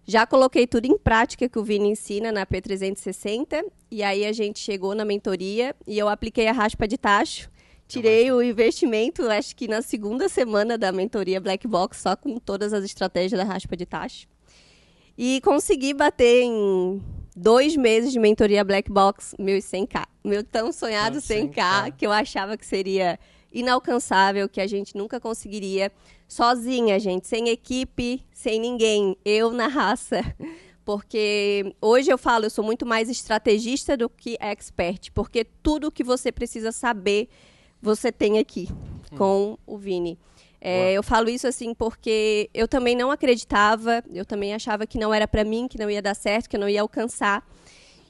já 0.05 0.25
coloquei 0.25 0.67
tudo 0.67 0.85
em 0.85 0.97
prática 0.97 1.47
que 1.47 1.59
o 1.59 1.63
Vini 1.63 1.89
ensina 1.89 2.31
na 2.31 2.45
P360, 2.45 3.63
e 3.89 4.03
aí 4.03 4.25
a 4.25 4.31
gente 4.31 4.59
chegou 4.59 4.95
na 4.95 5.05
mentoria 5.05 5.75
e 5.85 5.97
eu 5.97 6.09
apliquei 6.09 6.47
a 6.47 6.51
raspa 6.51 6.87
de 6.87 6.97
tacho, 6.97 7.49
Tirei 7.91 8.31
o 8.31 8.41
investimento, 8.41 9.29
acho 9.29 9.53
que 9.53 9.67
na 9.67 9.81
segunda 9.81 10.29
semana 10.29 10.77
da 10.77 10.93
mentoria 10.93 11.41
Black 11.41 11.67
Box, 11.67 11.97
só 11.97 12.15
com 12.15 12.39
todas 12.39 12.71
as 12.71 12.85
estratégias 12.85 13.37
da 13.37 13.43
raspa 13.43 13.75
de 13.75 13.85
taxa. 13.85 14.25
E 15.17 15.41
consegui 15.41 15.93
bater 15.93 16.43
em 16.43 17.03
dois 17.35 17.75
meses 17.75 18.13
de 18.13 18.17
mentoria 18.17 18.63
Black 18.63 18.89
Box 18.89 19.35
meus 19.37 19.65
100k. 19.65 20.05
Meu 20.23 20.41
tão 20.41 20.71
sonhado 20.71 21.17
100k, 21.17 21.53
100K, 21.53 21.93
que 21.97 22.07
eu 22.07 22.13
achava 22.13 22.55
que 22.55 22.65
seria 22.65 23.19
inalcançável, 23.51 24.47
que 24.47 24.61
a 24.61 24.67
gente 24.67 24.95
nunca 24.95 25.19
conseguiria 25.19 25.91
sozinha, 26.27 26.99
gente, 26.99 27.27
sem 27.27 27.49
equipe, 27.49 28.23
sem 28.31 28.59
ninguém, 28.59 29.17
eu 29.25 29.51
na 29.51 29.67
raça. 29.67 30.21
Porque 30.83 31.75
hoje 31.79 32.11
eu 32.11 32.17
falo, 32.17 32.45
eu 32.45 32.49
sou 32.49 32.63
muito 32.63 32.85
mais 32.85 33.09
estrategista 33.09 33.95
do 33.95 34.09
que 34.09 34.35
expert, 34.39 35.11
porque 35.13 35.45
tudo 35.61 35.91
que 35.91 36.03
você 36.03 36.31
precisa 36.31 36.71
saber 36.71 37.29
você 37.79 38.11
tem 38.11 38.39
aqui 38.39 38.67
hum. 39.11 39.17
com 39.17 39.57
o 39.65 39.77
Vini. 39.77 40.17
É, 40.63 40.93
eu 40.93 41.01
falo 41.01 41.27
isso 41.27 41.47
assim 41.47 41.73
porque 41.73 42.47
eu 42.53 42.67
também 42.67 42.95
não 42.95 43.09
acreditava, 43.09 44.03
eu 44.13 44.23
também 44.23 44.53
achava 44.53 44.85
que 44.85 44.99
não 44.99 45.11
era 45.11 45.27
para 45.27 45.43
mim, 45.43 45.67
que 45.67 45.77
não 45.77 45.89
ia 45.89 46.01
dar 46.01 46.13
certo, 46.13 46.47
que 46.47 46.55
eu 46.55 46.59
não 46.59 46.69
ia 46.69 46.81
alcançar. 46.81 47.43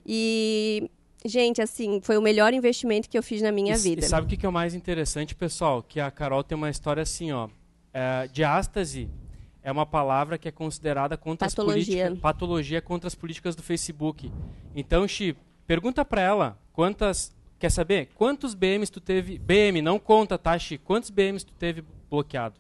E, 0.06 0.90
gente, 1.26 1.62
assim, 1.62 2.00
foi 2.02 2.18
o 2.18 2.22
melhor 2.22 2.54
investimento 2.54 3.10
que 3.10 3.18
eu 3.18 3.24
fiz 3.24 3.42
na 3.42 3.52
minha 3.52 3.76
e, 3.76 3.78
vida. 3.78 4.02
E 4.02 4.08
sabe 4.08 4.26
o 4.34 4.38
que 4.38 4.46
é 4.46 4.50
o 4.50 4.52
mais 4.52 4.74
interessante, 4.74 5.36
pessoal? 5.36 5.84
Que 5.84 6.00
a 6.00 6.10
Carol 6.10 6.44
tem 6.44 6.56
uma 6.56 6.70
história 6.70 7.04
assim, 7.04 7.32
ó. 7.32 7.50
É, 7.94 8.28
diástase 8.32 9.10
é 9.62 9.72
uma 9.72 9.86
palavra 9.86 10.38
que 10.38 10.48
é 10.48 10.52
considerada 10.52 11.18
contra 11.18 11.48
patologia. 11.48 11.82
as 11.82 11.86
políticas, 11.86 12.20
patologia 12.20 12.82
contra 12.82 13.08
as 13.08 13.16
políticas 13.16 13.56
do 13.56 13.62
Facebook. 13.62 14.32
Então, 14.76 15.08
Xi, 15.08 15.36
pergunta 15.68 16.04
para 16.06 16.22
ela 16.22 16.58
quantas 16.74 17.34
Quer 17.62 17.70
saber? 17.70 18.10
Quantos 18.16 18.56
BMs 18.56 18.92
tu 18.92 19.00
teve. 19.00 19.38
BM, 19.38 19.84
não 19.84 20.00
conta, 20.00 20.36
tá, 20.36 20.58
Chico? 20.58 20.84
Quantos 20.84 21.12
BMs 21.12 21.46
tu 21.46 21.54
teve 21.54 21.84
bloqueado? 22.10 22.56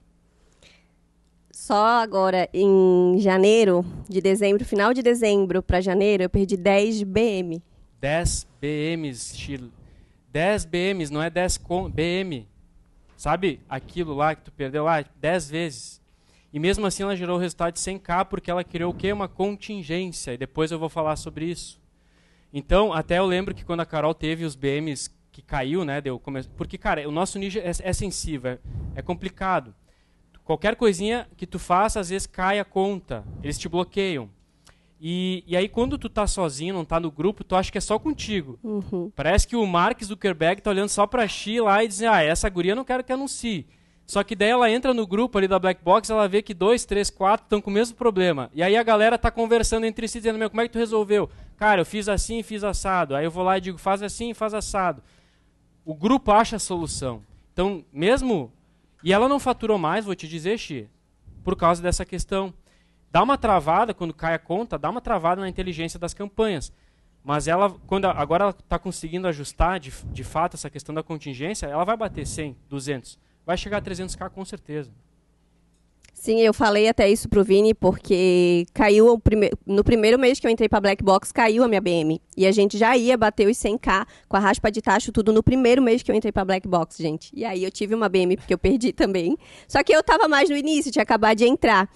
Só 1.51 2.03
agora, 2.03 2.47
em 2.53 3.17
janeiro, 3.17 3.83
de 4.07 4.21
dezembro, 4.21 4.63
final 4.63 4.93
de 4.93 5.01
dezembro 5.01 5.63
para 5.63 5.81
janeiro, 5.81 6.21
eu 6.21 6.29
perdi 6.29 6.55
10 6.55 7.01
BM. 7.01 7.63
10 8.01 8.47
BMs, 8.59 9.37
Chile. 9.37 9.71
10 10.29 10.65
BMs, 10.65 11.13
não 11.13 11.21
é 11.21 11.29
10 11.29 11.59
BM. 11.93 12.47
Sabe 13.15 13.61
aquilo 13.69 14.15
lá 14.15 14.33
que 14.33 14.41
tu 14.41 14.51
perdeu 14.51 14.85
lá? 14.85 15.05
10 15.17 15.49
vezes. 15.51 16.01
E 16.51 16.59
mesmo 16.59 16.85
assim 16.87 17.03
ela 17.03 17.15
gerou 17.15 17.37
o 17.37 17.39
resultado 17.39 17.73
de 17.73 17.79
100k 17.79 18.25
porque 18.25 18.49
ela 18.49 18.63
criou 18.63 18.91
o 18.91 18.95
quê? 18.95 19.13
Uma 19.13 19.27
contingência. 19.27 20.33
E 20.33 20.37
depois 20.37 20.71
eu 20.71 20.79
vou 20.79 20.89
falar 20.89 21.15
sobre 21.15 21.45
isso. 21.45 21.79
Então, 22.51 22.91
até 22.91 23.19
eu 23.19 23.25
lembro 23.25 23.53
que 23.53 23.63
quando 23.63 23.81
a 23.81 23.85
Carol 23.85 24.15
teve 24.15 24.43
os 24.45 24.55
BMs 24.55 25.09
que 25.31 25.43
caiu, 25.43 25.85
né? 25.85 26.01
Deu, 26.01 26.19
come... 26.19 26.43
Porque, 26.57 26.79
cara, 26.79 27.07
o 27.07 27.11
nosso 27.11 27.37
nicho 27.37 27.59
é, 27.59 27.69
é 27.69 27.93
sensível, 27.93 28.53
é, 28.53 28.59
é, 28.95 29.01
complicado. 29.01 29.73
Qualquer 30.43 30.75
coisinha 30.75 31.29
que 31.37 31.45
tu 31.45 31.59
faça, 31.59 31.99
às 31.99 32.09
vezes 32.09 32.25
cai 32.25 32.59
a 32.59 32.65
conta. 32.65 33.23
Eles 33.43 33.59
te 33.59 33.69
bloqueiam. 33.69 34.27
E, 35.03 35.43
e 35.47 35.57
aí, 35.57 35.67
quando 35.67 35.97
tu 35.97 36.07
tá 36.07 36.27
sozinho, 36.27 36.75
não 36.75 36.85
tá 36.85 36.99
no 36.99 37.09
grupo, 37.09 37.43
tu 37.43 37.55
acha 37.55 37.71
que 37.71 37.77
é 37.79 37.81
só 37.81 37.97
contigo. 37.97 38.59
Uhum. 38.63 39.11
Parece 39.15 39.47
que 39.47 39.55
o 39.55 39.65
Mark 39.65 39.99
Zuckerberg 40.03 40.61
tá 40.61 40.69
olhando 40.69 40.89
só 40.89 41.07
pra 41.07 41.27
Xi 41.27 41.59
lá 41.59 41.83
e 41.83 41.87
diz, 41.87 42.03
ah, 42.03 42.21
essa 42.21 42.47
guria 42.47 42.73
eu 42.73 42.75
não 42.75 42.85
quero 42.85 43.03
que 43.03 43.11
anuncie. 43.11 43.65
Só 44.05 44.23
que 44.23 44.35
daí 44.35 44.49
ela 44.49 44.69
entra 44.69 44.93
no 44.93 45.07
grupo 45.07 45.39
ali 45.39 45.47
da 45.47 45.57
Black 45.57 45.83
Box, 45.83 46.11
ela 46.11 46.27
vê 46.27 46.43
que 46.43 46.53
dois, 46.53 46.85
três, 46.85 47.09
quatro 47.09 47.45
estão 47.45 47.59
com 47.59 47.71
o 47.71 47.73
mesmo 47.73 47.95
problema. 47.95 48.51
E 48.53 48.61
aí 48.61 48.77
a 48.77 48.83
galera 48.83 49.17
tá 49.17 49.31
conversando 49.31 49.85
entre 49.85 50.07
si, 50.07 50.19
dizendo, 50.19 50.37
meu, 50.37 50.49
como 50.51 50.61
é 50.61 50.67
que 50.67 50.73
tu 50.73 50.77
resolveu? 50.77 51.27
Cara, 51.57 51.81
eu 51.81 51.85
fiz 51.85 52.07
assim, 52.07 52.43
fiz 52.43 52.63
assado. 52.63 53.15
Aí 53.15 53.25
eu 53.25 53.31
vou 53.31 53.43
lá 53.43 53.57
e 53.57 53.61
digo, 53.61 53.79
faz 53.79 54.03
assim, 54.03 54.35
faz 54.35 54.53
assado. 54.53 55.01
O 55.83 55.95
grupo 55.95 56.31
acha 56.31 56.57
a 56.57 56.59
solução. 56.59 57.23
Então, 57.51 57.83
mesmo... 57.91 58.51
E 59.03 59.11
ela 59.11 59.27
não 59.27 59.39
faturou 59.39 59.79
mais, 59.79 60.05
vou 60.05 60.13
te 60.13 60.27
dizer, 60.27 60.59
Xi, 60.59 60.87
por 61.43 61.55
causa 61.55 61.81
dessa 61.81 62.05
questão. 62.05 62.53
Dá 63.11 63.21
uma 63.21 63.37
travada, 63.37 63.93
quando 63.93 64.13
cai 64.13 64.33
a 64.33 64.39
conta, 64.39 64.77
dá 64.77 64.89
uma 64.89 65.01
travada 65.01 65.41
na 65.41 65.49
inteligência 65.49 65.99
das 65.99 66.13
campanhas. 66.13 66.71
Mas 67.23 67.47
ela, 67.47 67.69
quando 67.85 68.05
agora 68.05 68.45
ela 68.45 68.55
está 68.57 68.79
conseguindo 68.79 69.27
ajustar 69.27 69.79
de, 69.79 69.91
de 70.05 70.23
fato 70.23 70.55
essa 70.55 70.69
questão 70.69 70.95
da 70.95 71.03
contingência, 71.03 71.67
ela 71.67 71.83
vai 71.83 71.95
bater 71.95 72.25
100, 72.25 72.55
200 72.67 73.19
vai 73.45 73.57
chegar 73.57 73.77
a 73.77 73.81
300k 73.81 74.29
com 74.29 74.45
certeza. 74.45 74.91
Sim, 76.13 76.39
eu 76.39 76.53
falei 76.53 76.87
até 76.87 77.09
isso 77.09 77.27
pro 77.27 77.43
Vini, 77.43 77.73
porque 77.73 78.67
caiu 78.75 79.17
prime... 79.17 79.49
no 79.65 79.83
primeiro 79.83 80.19
mês 80.19 80.39
que 80.39 80.45
eu 80.45 80.51
entrei 80.51 80.69
pra 80.69 80.79
Black 80.79 81.03
Box, 81.03 81.31
caiu 81.31 81.63
a 81.63 81.67
minha 81.67 81.81
BM. 81.81 82.21
E 82.37 82.45
a 82.45 82.51
gente 82.51 82.77
já 82.77 82.95
ia 82.95 83.17
bater 83.17 83.47
os 83.47 83.57
100k 83.57 84.05
com 84.29 84.37
a 84.37 84.39
raspa 84.39 84.71
de 84.71 84.83
tacho, 84.83 85.11
tudo 85.11 85.33
no 85.33 85.41
primeiro 85.41 85.81
mês 85.81 86.03
que 86.03 86.11
eu 86.11 86.15
entrei 86.15 86.31
pra 86.31 86.45
Black 86.45 86.67
Box, 86.67 87.01
gente. 87.01 87.31
E 87.33 87.43
aí 87.43 87.63
eu 87.63 87.71
tive 87.71 87.95
uma 87.95 88.07
BM, 88.07 88.37
porque 88.37 88.53
eu 88.53 88.57
perdi 88.59 88.93
também. 88.93 89.35
Só 89.67 89.81
que 89.83 89.91
eu 89.91 90.03
tava 90.03 90.27
mais 90.27 90.47
no 90.47 90.55
início, 90.55 90.91
tinha 90.91 91.01
acabado 91.01 91.37
de 91.37 91.45
entrar. 91.45 91.89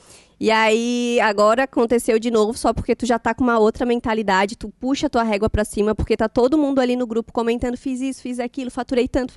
E 0.45 0.51
aí, 0.51 1.19
agora 1.21 1.63
aconteceu 1.63 2.19
de 2.19 2.29
novo, 2.29 2.55
só 2.55 2.71
porque 2.71 2.95
tu 2.95 3.03
já 3.03 3.17
tá 3.17 3.33
com 3.33 3.43
uma 3.43 3.57
outra 3.57 3.83
mentalidade, 3.83 4.55
tu 4.55 4.69
puxa 4.69 5.07
a 5.07 5.09
tua 5.09 5.23
régua 5.23 5.49
pra 5.49 5.65
cima, 5.65 5.95
porque 5.95 6.15
tá 6.15 6.29
todo 6.29 6.55
mundo 6.55 6.77
ali 6.77 6.95
no 6.95 7.07
grupo 7.07 7.33
comentando, 7.33 7.75
fiz 7.75 7.99
isso, 7.99 8.21
fiz 8.21 8.39
aquilo, 8.39 8.69
faturei 8.69 9.07
tanto. 9.07 9.33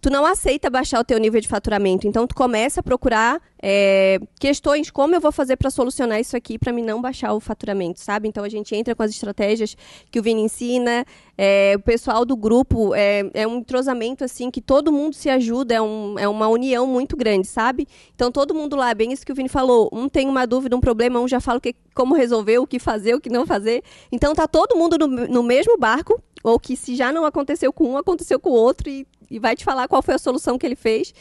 Tu 0.00 0.10
não 0.10 0.24
aceita 0.24 0.70
baixar 0.70 1.00
o 1.00 1.04
teu 1.04 1.18
nível 1.18 1.40
de 1.40 1.48
faturamento. 1.48 2.06
Então, 2.06 2.26
tu 2.26 2.34
começa 2.34 2.80
a 2.80 2.82
procurar 2.82 3.40
é, 3.60 4.20
questões, 4.38 4.90
como 4.90 5.14
eu 5.14 5.20
vou 5.20 5.32
fazer 5.32 5.56
para 5.56 5.70
solucionar 5.70 6.20
isso 6.20 6.36
aqui 6.36 6.58
para 6.58 6.72
mim 6.72 6.82
não 6.82 7.00
baixar 7.00 7.32
o 7.32 7.40
faturamento, 7.40 8.00
sabe? 8.00 8.28
Então, 8.28 8.44
a 8.44 8.48
gente 8.48 8.74
entra 8.74 8.94
com 8.94 9.02
as 9.02 9.10
estratégias 9.10 9.76
que 10.10 10.20
o 10.20 10.22
Vini 10.22 10.42
ensina, 10.42 11.04
é, 11.36 11.74
o 11.76 11.80
pessoal 11.80 12.24
do 12.24 12.36
grupo, 12.36 12.94
é, 12.94 13.28
é, 13.34 13.46
um 13.46 13.58
entrosamento, 13.58 14.24
assim, 14.24 14.50
que 14.50 14.60
todo 14.60 14.92
mundo 14.92 15.14
se 15.14 15.28
ajuda, 15.28 15.74
é, 15.74 15.80
um, 15.80 16.18
é 16.18 16.28
uma 16.28 16.48
união 16.48 16.86
muito 16.86 17.16
grande, 17.16 17.46
sabe? 17.48 17.86
Então, 18.14 18.30
todo 18.30 18.54
mundo 18.54 18.76
lá, 18.76 18.94
bem 18.94 19.12
isso 19.12 19.26
que 19.26 19.32
o 19.32 19.34
Vini 19.34 19.48
falou, 19.48 19.88
um 19.92 20.08
tem 20.08 20.28
uma 20.28 20.46
dúvida, 20.46 20.76
um 20.76 20.80
problema, 20.80 21.18
um 21.18 21.26
já 21.26 21.40
fala 21.40 21.58
o 21.58 21.60
que, 21.60 21.74
como 21.94 22.14
resolver, 22.14 22.58
o 22.58 22.66
que 22.66 22.78
fazer, 22.78 23.14
o 23.14 23.20
que 23.20 23.28
não 23.28 23.44
fazer. 23.44 23.82
Então, 24.12 24.34
tá 24.34 24.46
todo 24.46 24.76
mundo 24.76 24.96
no, 24.98 25.08
no 25.08 25.42
mesmo 25.42 25.76
barco, 25.76 26.22
ou 26.48 26.58
que 26.58 26.76
se 26.76 26.96
já 26.96 27.12
não 27.12 27.24
aconteceu 27.24 27.72
com 27.72 27.90
um, 27.90 27.96
aconteceu 27.96 28.40
com 28.40 28.50
o 28.50 28.54
outro, 28.54 28.88
e 28.88 29.06
e 29.30 29.38
vai 29.38 29.54
te 29.54 29.64
falar 29.64 29.88
qual 29.88 30.02
foi 30.02 30.14
a 30.14 30.18
solução 30.18 30.58
que 30.58 30.66
ele 30.66 30.76
fez. 30.76 31.14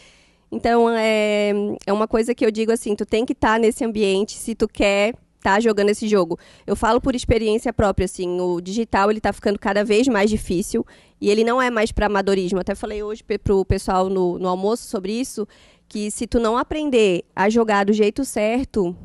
Então, 0.52 0.90
é, 0.90 1.52
é 1.86 1.92
uma 1.92 2.08
coisa 2.08 2.34
que 2.34 2.46
eu 2.46 2.52
digo 2.52 2.72
assim, 2.72 2.96
tu 2.96 3.06
tem 3.06 3.26
que 3.26 3.34
estar 3.34 3.54
tá 3.54 3.60
nesse 3.60 3.84
ambiente 3.84 4.34
se 4.34 4.56
tu 4.56 4.68
quer 4.68 5.10
estar 5.10 5.56
tá 5.56 5.60
jogando 5.60 5.90
esse 5.90 6.08
jogo. 6.08 6.40
Eu 6.66 6.76
falo 6.76 7.02
por 7.02 7.16
experiência 7.16 7.74
própria, 7.74 8.06
assim, 8.06 8.40
o 8.40 8.62
digital 8.62 9.12
ele 9.12 9.20
tá 9.20 9.34
ficando 9.34 9.60
cada 9.60 9.84
vez 9.84 10.08
mais 10.08 10.30
difícil 10.30 10.86
e 11.20 11.30
ele 11.30 11.44
não 11.44 11.62
é 11.62 11.70
mais 11.70 11.92
para 11.92 12.06
amadorismo. 12.06 12.60
Até 12.60 12.76
falei 12.76 13.04
hoje 13.04 13.24
pro 13.44 13.66
pessoal 13.66 14.10
no, 14.10 14.40
no 14.40 14.48
almoço 14.48 14.88
sobre 14.88 15.12
isso, 15.12 15.46
que 15.88 16.10
se 16.10 16.26
tu 16.26 16.40
não 16.40 16.58
aprender 16.58 17.26
a 17.36 17.50
jogar 17.50 17.86
do 17.86 17.94
jeito 17.94 18.24
certo, 18.24 18.96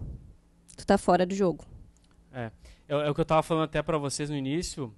tu 0.77 0.87
tá 0.87 0.97
fora 0.97 1.27
do 1.27 1.35
jogo. 1.35 1.65
É, 2.33 2.53
é, 2.89 2.95
é 2.95 3.11
o 3.11 3.15
que 3.15 3.21
eu 3.21 3.25
tava 3.25 3.43
falando 3.43 3.65
até 3.65 3.83
para 3.83 3.99
vocês 3.99 4.31
no 4.31 4.37
início, 4.37 4.95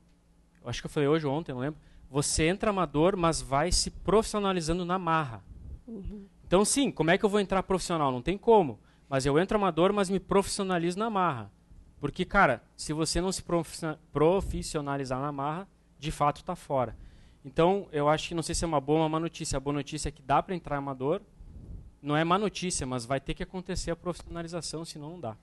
acho 0.64 0.80
que 0.80 0.86
eu 0.86 0.90
falei 0.90 1.08
hoje 1.08 1.26
ou 1.26 1.32
ontem, 1.32 1.52
não 1.52 1.60
lembro, 1.60 1.80
você 2.10 2.44
entra 2.44 2.70
amador, 2.70 3.16
mas 3.16 3.42
vai 3.42 3.72
se 3.72 3.90
profissionalizando 3.90 4.84
na 4.84 4.98
marra. 4.98 5.42
Uhum. 5.86 6.26
Então, 6.46 6.64
sim, 6.64 6.90
como 6.90 7.10
é 7.10 7.18
que 7.18 7.24
eu 7.24 7.28
vou 7.28 7.40
entrar 7.40 7.62
profissional? 7.62 8.12
Não 8.12 8.22
tem 8.22 8.38
como. 8.38 8.78
Mas 9.08 9.26
eu 9.26 9.38
entro 9.38 9.56
amador, 9.56 9.92
mas 9.92 10.08
me 10.08 10.20
profissionalizo 10.20 10.98
na 10.98 11.10
marra. 11.10 11.50
Porque, 12.00 12.24
cara, 12.24 12.62
se 12.76 12.92
você 12.92 13.20
não 13.20 13.32
se 13.32 13.42
profissionalizar 14.12 15.20
na 15.20 15.32
marra, 15.32 15.68
de 15.98 16.10
fato 16.10 16.36
está 16.36 16.54
fora. 16.54 16.96
Então, 17.44 17.88
eu 17.92 18.08
acho 18.08 18.28
que 18.28 18.34
não 18.34 18.42
sei 18.42 18.54
se 18.54 18.64
é 18.64 18.66
uma 18.66 18.80
boa 18.80 18.98
ou 18.98 19.02
uma 19.04 19.08
má 19.08 19.20
notícia. 19.20 19.56
A 19.56 19.60
boa 19.60 19.74
notícia 19.74 20.08
é 20.08 20.12
que 20.12 20.22
dá 20.22 20.42
para 20.42 20.54
entrar 20.54 20.76
amador. 20.76 21.20
Não 22.00 22.16
é 22.16 22.24
má 22.24 22.38
notícia, 22.38 22.86
mas 22.86 23.04
vai 23.04 23.20
ter 23.20 23.34
que 23.34 23.42
acontecer 23.42 23.90
a 23.90 23.96
profissionalização, 23.96 24.84
senão 24.84 25.10
não 25.10 25.20
dá. 25.20 25.36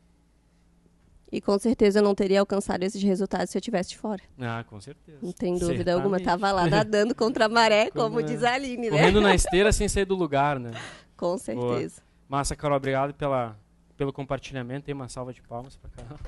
E 1.32 1.40
com 1.40 1.58
certeza 1.58 2.00
eu 2.00 2.04
não 2.04 2.14
teria 2.14 2.42
alcançado 2.42 2.84
esses 2.84 3.02
resultados 3.02 3.50
se 3.50 3.58
eu 3.58 3.62
tivesse 3.62 3.92
de 3.92 3.98
fora. 3.98 4.22
Ah, 4.40 4.66
com 4.68 4.82
certeza. 4.82 5.20
Não 5.22 5.32
tem 5.32 5.54
dúvida 5.54 5.68
Certamente. 5.68 5.90
alguma. 5.92 6.20
Tava 6.20 6.52
lá 6.52 6.68
nadando 6.68 7.16
contra 7.16 7.46
a 7.46 7.50
maré, 7.50 7.90
como, 7.92 8.16
como 8.16 8.24
diz 8.24 8.44
a 8.44 8.54
Aline, 8.54 8.90
né? 8.90 8.98
Correndo 8.98 9.22
na 9.22 9.34
esteira 9.34 9.72
sem 9.72 9.88
sair 9.88 10.06
do 10.06 10.16
lugar, 10.16 10.60
né? 10.60 10.72
Com 11.16 11.38
certeza. 11.38 12.02
Boa. 12.02 12.40
Massa, 12.40 12.56
Carol, 12.56 12.78
obrigado 12.78 13.14
pela, 13.14 13.56
pelo 13.96 14.12
compartilhamento. 14.12 14.86
Tem 14.86 14.96
uma 14.96 15.08
salva 15.08 15.32
de 15.32 15.42
palmas 15.42 15.78
pra 15.78 15.90
Carol. 15.92 16.20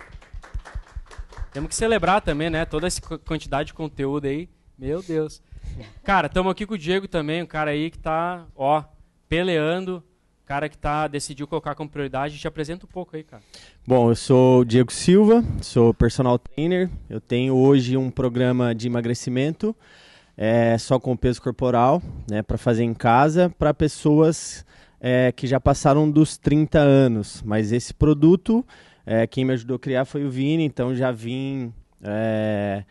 Temos 1.52 1.70
que 1.70 1.76
celebrar 1.76 2.22
também, 2.22 2.50
né? 2.50 2.64
Toda 2.64 2.88
essa 2.88 3.02
quantidade 3.02 3.68
de 3.68 3.74
conteúdo 3.74 4.26
aí. 4.26 4.50
Meu 4.78 5.02
Deus. 5.02 5.42
Cara, 6.04 6.28
estamos 6.28 6.52
aqui 6.52 6.66
com 6.66 6.76
o 6.76 6.78
Diego 6.78 7.08
também, 7.08 7.42
um 7.42 7.46
cara 7.46 7.72
aí 7.72 7.90
que 7.90 7.98
tá, 7.98 8.46
ó, 8.56 8.84
peleando 9.28 10.04
cara 10.46 10.68
que 10.70 10.78
tá, 10.78 11.08
decidiu 11.08 11.48
colocar 11.48 11.76
como 11.76 11.90
prioridade. 11.90 12.38
Te 12.38 12.48
apresenta 12.48 12.86
um 12.86 12.90
pouco 12.90 13.16
aí, 13.16 13.24
cara. 13.24 13.42
Bom, 13.86 14.10
eu 14.10 14.16
sou 14.16 14.62
o 14.62 14.66
Diego 14.66 14.92
Silva, 14.92 15.44
sou 15.62 15.94
personal 15.94 16.38
trainer. 16.38 16.90
Eu 17.10 17.22
tenho 17.22 17.56
hoje 17.56 17.98
um 17.98 18.10
programa 18.10 18.74
de 18.76 18.88
emagrecimento 18.88 19.76
é, 20.38 20.78
só 20.78 21.00
com 21.00 21.16
peso 21.16 21.42
corporal, 21.42 22.02
né, 22.30 22.42
para 22.42 22.58
fazer 22.58 22.84
em 22.84 22.94
casa, 22.94 23.54
para 23.58 23.74
pessoas 23.74 24.66
é, 25.00 25.32
que 25.32 25.46
já 25.48 25.60
passaram 25.60 26.10
dos 26.10 26.38
30 26.38 26.80
anos. 26.80 27.42
Mas 27.46 27.72
esse 27.72 27.94
produto, 27.94 28.66
é, 29.06 29.28
quem 29.28 29.46
me 29.46 29.54
ajudou 29.54 29.76
a 29.76 29.80
criar 29.80 30.06
foi 30.06 30.26
o 30.26 30.30
Vini, 30.30 30.64
então 30.64 30.96
já 30.96 31.12
vim 31.12 31.74
é, 32.02 32.84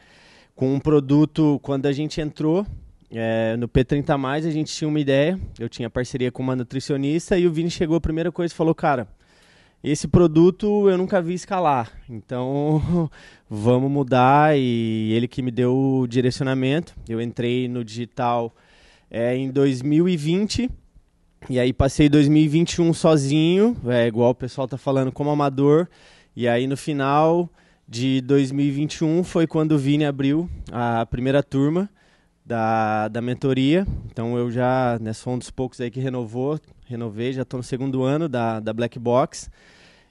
com 0.55 0.75
um 0.75 0.81
produto 0.81 1.59
quando 1.63 1.87
a 1.87 1.93
gente 1.93 2.21
entrou 2.21 2.67
é, 3.13 3.57
no 3.57 3.69
P30 3.69 4.17
Mais 4.17 4.47
a 4.47 4.51
gente 4.51 4.73
tinha 4.73 4.89
uma 4.89 4.99
ideia, 4.99 5.39
eu 5.59 5.69
tinha 5.69 5.91
parceria 5.91 6.33
com 6.33 6.43
uma 6.43 6.57
nutricionista 6.57 7.39
e 7.39 7.47
o 7.47 7.53
Vini 7.53 7.71
chegou 7.71 7.97
a 7.97 8.01
primeira 8.01 8.33
coisa 8.33 8.53
e 8.53 8.57
falou, 8.57 8.75
cara, 8.75 9.07
esse 9.85 10.09
produto 10.09 10.89
eu 10.89 10.97
nunca 10.97 11.21
vi 11.21 11.35
escalar, 11.35 11.93
então 12.09 13.11
vamos 13.51 13.91
mudar. 13.91 14.57
E 14.57 15.13
ele 15.13 15.29
que 15.29 15.43
me 15.43 15.51
deu 15.51 15.77
o 15.77 16.07
direcionamento. 16.07 16.95
Eu 17.09 17.21
entrei 17.21 17.69
no 17.69 17.85
digital 17.85 18.55
é, 19.11 19.37
em 19.37 19.51
2020 19.51 20.71
e 21.51 21.59
aí 21.59 21.73
passei 21.73 22.09
2021 22.09 22.95
sozinho, 22.95 23.77
é, 23.89 24.07
igual 24.07 24.31
o 24.31 24.35
pessoal 24.35 24.69
tá 24.69 24.79
falando 24.79 25.11
como 25.11 25.29
amador, 25.29 25.89
e 26.37 26.47
aí 26.47 26.69
no 26.69 26.77
final 26.77 27.51
de 27.87 28.21
2021 28.21 29.25
foi 29.25 29.47
quando 29.47 29.73
o 29.73 29.79
Vini 29.79 30.05
abriu 30.05 30.49
a 30.71 31.05
primeira 31.05 31.43
turma 31.43 31.91
da, 32.53 33.09
da 33.09 33.23
mentoria. 33.23 33.87
Então 34.11 34.37
eu 34.37 34.51
já, 34.51 34.99
né, 35.01 35.15
sou 35.15 35.33
um 35.33 35.39
dos 35.39 35.51
poucos 35.51 35.81
aí 35.81 35.91
que 35.91 36.01
renovou, 36.01 36.61
renovei, 36.85 37.33
já 37.33 37.43
estou 37.43 37.57
no 37.57 37.65
segundo 37.65 38.03
ano 38.03 38.29
da, 38.29 38.61
da 38.61 38.75
Black 38.75 38.99
Box. 38.99 39.51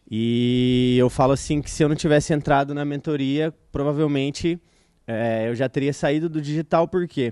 E 0.10 0.96
eu 0.98 1.08
falo 1.08 1.34
assim 1.34 1.62
que 1.62 1.70
se 1.70 1.84
eu 1.84 1.88
não 1.88 1.96
tivesse 1.96 2.34
entrado 2.34 2.74
na 2.74 2.84
mentoria, 2.84 3.54
provavelmente 3.72 4.60
é, 5.06 5.50
eu 5.50 5.56
já 5.56 5.70
teria 5.70 5.94
saído 5.94 6.28
do 6.28 6.42
digital, 6.42 6.88
porque 6.88 7.32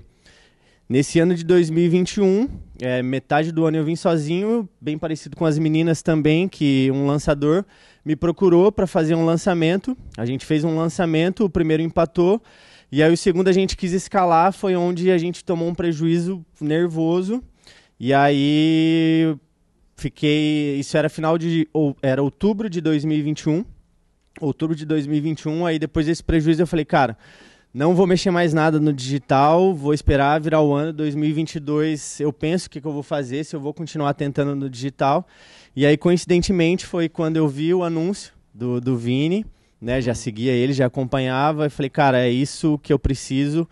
nesse 0.88 1.18
ano 1.18 1.34
de 1.34 1.44
2021, 1.44 2.48
é, 2.80 3.02
metade 3.02 3.50
do 3.50 3.66
ano 3.66 3.78
eu 3.78 3.84
vim 3.84 3.96
sozinho, 3.96 4.68
bem 4.80 4.96
parecido 4.96 5.36
com 5.36 5.44
as 5.44 5.58
meninas 5.58 6.02
também, 6.02 6.48
que 6.48 6.88
um 6.92 7.04
lançador 7.04 7.64
me 8.04 8.14
procurou 8.14 8.70
para 8.70 8.86
fazer 8.86 9.16
um 9.16 9.24
lançamento. 9.24 9.96
A 10.16 10.24
gente 10.24 10.46
fez 10.46 10.62
um 10.62 10.76
lançamento, 10.76 11.44
o 11.44 11.50
primeiro 11.50 11.82
empatou. 11.82 12.40
E 12.92 13.02
aí 13.02 13.12
o 13.12 13.16
segundo 13.16 13.48
a 13.48 13.52
gente 13.52 13.76
quis 13.76 13.92
escalar, 13.92 14.52
foi 14.52 14.74
onde 14.74 15.10
a 15.10 15.18
gente 15.18 15.44
tomou 15.44 15.68
um 15.68 15.74
prejuízo 15.74 16.44
nervoso. 16.60 17.42
E 17.98 18.12
aí 18.12 19.36
fiquei, 19.96 20.76
isso 20.78 20.96
era 20.96 21.08
final 21.08 21.38
de 21.38 21.68
ou 21.72 21.96
era 22.02 22.22
outubro 22.22 22.68
de 22.68 22.80
2021. 22.80 23.64
Outubro 24.40 24.74
de 24.74 24.86
2021, 24.86 25.66
aí 25.66 25.78
depois 25.78 26.06
desse 26.06 26.24
prejuízo 26.24 26.62
eu 26.62 26.66
falei, 26.66 26.84
cara, 26.84 27.16
não 27.72 27.94
vou 27.94 28.06
mexer 28.06 28.30
mais 28.30 28.52
nada 28.52 28.80
no 28.80 28.92
digital, 28.92 29.74
vou 29.74 29.94
esperar 29.94 30.40
virar 30.40 30.60
o 30.60 30.72
ano 30.72 30.92
2022. 30.92 32.20
Eu 32.20 32.32
penso 32.32 32.66
o 32.66 32.70
que, 32.70 32.80
que 32.80 32.86
eu 32.86 32.92
vou 32.92 33.02
fazer, 33.02 33.44
se 33.44 33.54
eu 33.54 33.60
vou 33.60 33.72
continuar 33.72 34.14
tentando 34.14 34.56
no 34.56 34.68
digital. 34.68 35.26
E 35.76 35.86
aí, 35.86 35.96
coincidentemente, 35.96 36.86
foi 36.86 37.08
quando 37.08 37.36
eu 37.36 37.46
vi 37.46 37.72
o 37.72 37.84
anúncio 37.84 38.32
do, 38.52 38.80
do 38.80 38.96
Vini 38.96 39.46
né? 39.80 40.00
Já 40.00 40.14
seguia 40.14 40.52
ele, 40.52 40.72
já 40.72 40.86
acompanhava 40.86 41.66
e 41.66 41.70
falei, 41.70 41.90
cara, 41.90 42.20
é 42.20 42.28
isso 42.28 42.78
que 42.78 42.92
eu 42.92 42.98
preciso 42.98 43.68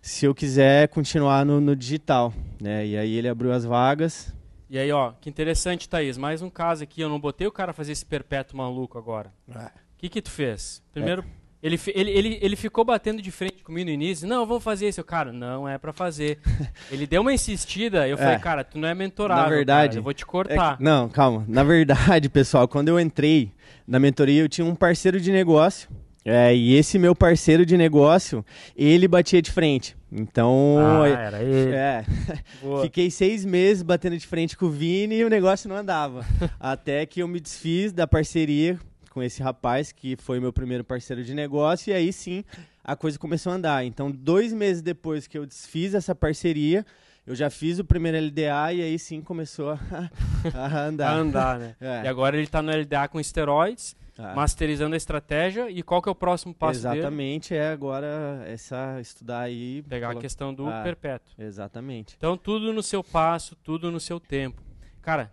se 0.00 0.26
eu 0.26 0.34
quiser 0.34 0.88
continuar 0.88 1.46
no, 1.46 1.60
no 1.60 1.76
digital, 1.76 2.34
né? 2.60 2.84
E 2.84 2.96
aí 2.96 3.14
ele 3.14 3.28
abriu 3.28 3.52
as 3.52 3.64
vagas. 3.64 4.34
E 4.68 4.78
aí, 4.78 4.90
ó, 4.90 5.12
que 5.20 5.30
interessante, 5.30 5.88
Thaís. 5.88 6.16
Mais 6.16 6.42
um 6.42 6.50
caso 6.50 6.82
aqui, 6.82 7.00
eu 7.00 7.08
não 7.08 7.20
botei 7.20 7.46
o 7.46 7.52
cara 7.52 7.72
fazer 7.72 7.92
esse 7.92 8.04
perpétuo 8.04 8.56
maluco 8.56 8.98
agora. 8.98 9.32
O 9.46 9.56
é. 9.56 9.70
que 9.98 10.08
que 10.08 10.20
tu 10.20 10.30
fez? 10.30 10.82
Primeiro, 10.92 11.22
é. 11.22 11.41
Ele, 11.62 11.78
ele, 11.94 12.10
ele, 12.10 12.38
ele 12.42 12.56
ficou 12.56 12.84
batendo 12.84 13.22
de 13.22 13.30
frente 13.30 13.62
comigo 13.62 13.86
no 13.86 13.92
início. 13.92 14.26
Não, 14.26 14.44
vou 14.44 14.58
fazer 14.58 14.88
isso. 14.88 15.02
Cara, 15.04 15.32
não 15.32 15.68
é 15.68 15.78
para 15.78 15.92
fazer. 15.92 16.38
ele 16.90 17.06
deu 17.06 17.22
uma 17.22 17.32
insistida. 17.32 18.08
Eu 18.08 18.16
é. 18.16 18.18
falei, 18.18 18.38
cara, 18.40 18.64
tu 18.64 18.78
não 18.78 18.88
é 18.88 18.94
mentorado. 18.94 19.42
Na 19.42 19.48
verdade, 19.48 19.90
cara, 19.90 19.98
eu 20.00 20.02
vou 20.02 20.12
te 20.12 20.26
cortar. 20.26 20.76
É, 20.80 20.82
não, 20.82 21.08
calma. 21.08 21.44
Na 21.46 21.62
verdade, 21.62 22.28
pessoal, 22.30 22.66
quando 22.66 22.88
eu 22.88 22.98
entrei 22.98 23.52
na 23.86 24.00
mentoria, 24.00 24.42
eu 24.42 24.48
tinha 24.48 24.64
um 24.64 24.74
parceiro 24.74 25.20
de 25.20 25.30
negócio. 25.30 25.88
É, 26.24 26.54
e 26.54 26.74
esse 26.74 26.98
meu 26.98 27.14
parceiro 27.14 27.66
de 27.66 27.76
negócio, 27.76 28.44
ele 28.76 29.06
batia 29.06 29.42
de 29.42 29.50
frente. 29.50 29.96
Então, 30.10 30.76
ah, 30.78 31.08
era 31.08 31.42
ele. 31.42 31.74
É, 31.74 32.04
fiquei 32.82 33.10
seis 33.10 33.44
meses 33.44 33.82
batendo 33.82 34.16
de 34.16 34.26
frente 34.26 34.56
com 34.56 34.66
o 34.66 34.70
Vini 34.70 35.16
e 35.16 35.24
o 35.24 35.30
negócio 35.30 35.68
não 35.68 35.76
andava. 35.76 36.24
Até 36.60 37.06
que 37.06 37.20
eu 37.20 37.28
me 37.28 37.40
desfiz 37.40 37.92
da 37.92 38.06
parceria 38.06 38.78
com 39.12 39.22
esse 39.22 39.42
rapaz, 39.42 39.92
que 39.92 40.16
foi 40.16 40.40
meu 40.40 40.52
primeiro 40.52 40.82
parceiro 40.82 41.22
de 41.22 41.34
negócio, 41.34 41.90
e 41.90 41.94
aí 41.94 42.10
sim 42.12 42.42
a 42.82 42.96
coisa 42.96 43.18
começou 43.18 43.52
a 43.52 43.56
andar. 43.56 43.84
Então, 43.84 44.10
dois 44.10 44.52
meses 44.54 44.80
depois 44.80 45.26
que 45.26 45.36
eu 45.36 45.44
desfiz 45.44 45.92
essa 45.94 46.14
parceria, 46.14 46.84
eu 47.26 47.34
já 47.34 47.50
fiz 47.50 47.78
o 47.78 47.84
primeiro 47.84 48.16
LDA 48.18 48.72
e 48.72 48.82
aí 48.82 48.98
sim 48.98 49.20
começou 49.20 49.70
a, 49.72 49.78
a 50.54 50.84
andar. 50.86 51.10
A 51.10 51.14
andar, 51.14 51.58
né? 51.58 51.76
É. 51.78 52.04
E 52.04 52.08
agora 52.08 52.36
ele 52.38 52.46
tá 52.46 52.62
no 52.62 52.72
LDA 52.72 53.06
com 53.06 53.20
esteroides, 53.20 53.94
Ah, 54.18 54.34
masterizando 54.34 54.94
a 54.94 54.96
estratégia. 54.96 55.70
E 55.70 55.82
qual 55.82 56.00
que 56.02 56.08
é 56.08 56.12
o 56.12 56.14
próximo 56.14 56.54
passo 56.54 56.82
dele? 56.82 56.98
Exatamente, 57.00 57.54
é 57.54 57.68
agora 57.70 58.42
essa 58.46 58.98
estudar 59.00 59.40
aí. 59.40 59.82
Pegar 59.88 60.10
a 60.12 60.14
questão 60.16 60.52
do 60.54 60.66
Ah. 60.68 60.82
perpétuo. 60.82 61.32
Exatamente. 61.38 62.14
Então, 62.16 62.36
tudo 62.36 62.72
no 62.72 62.82
seu 62.82 63.04
passo, 63.04 63.54
tudo 63.56 63.90
no 63.92 64.00
seu 64.00 64.18
tempo. 64.18 64.62
Cara, 65.02 65.30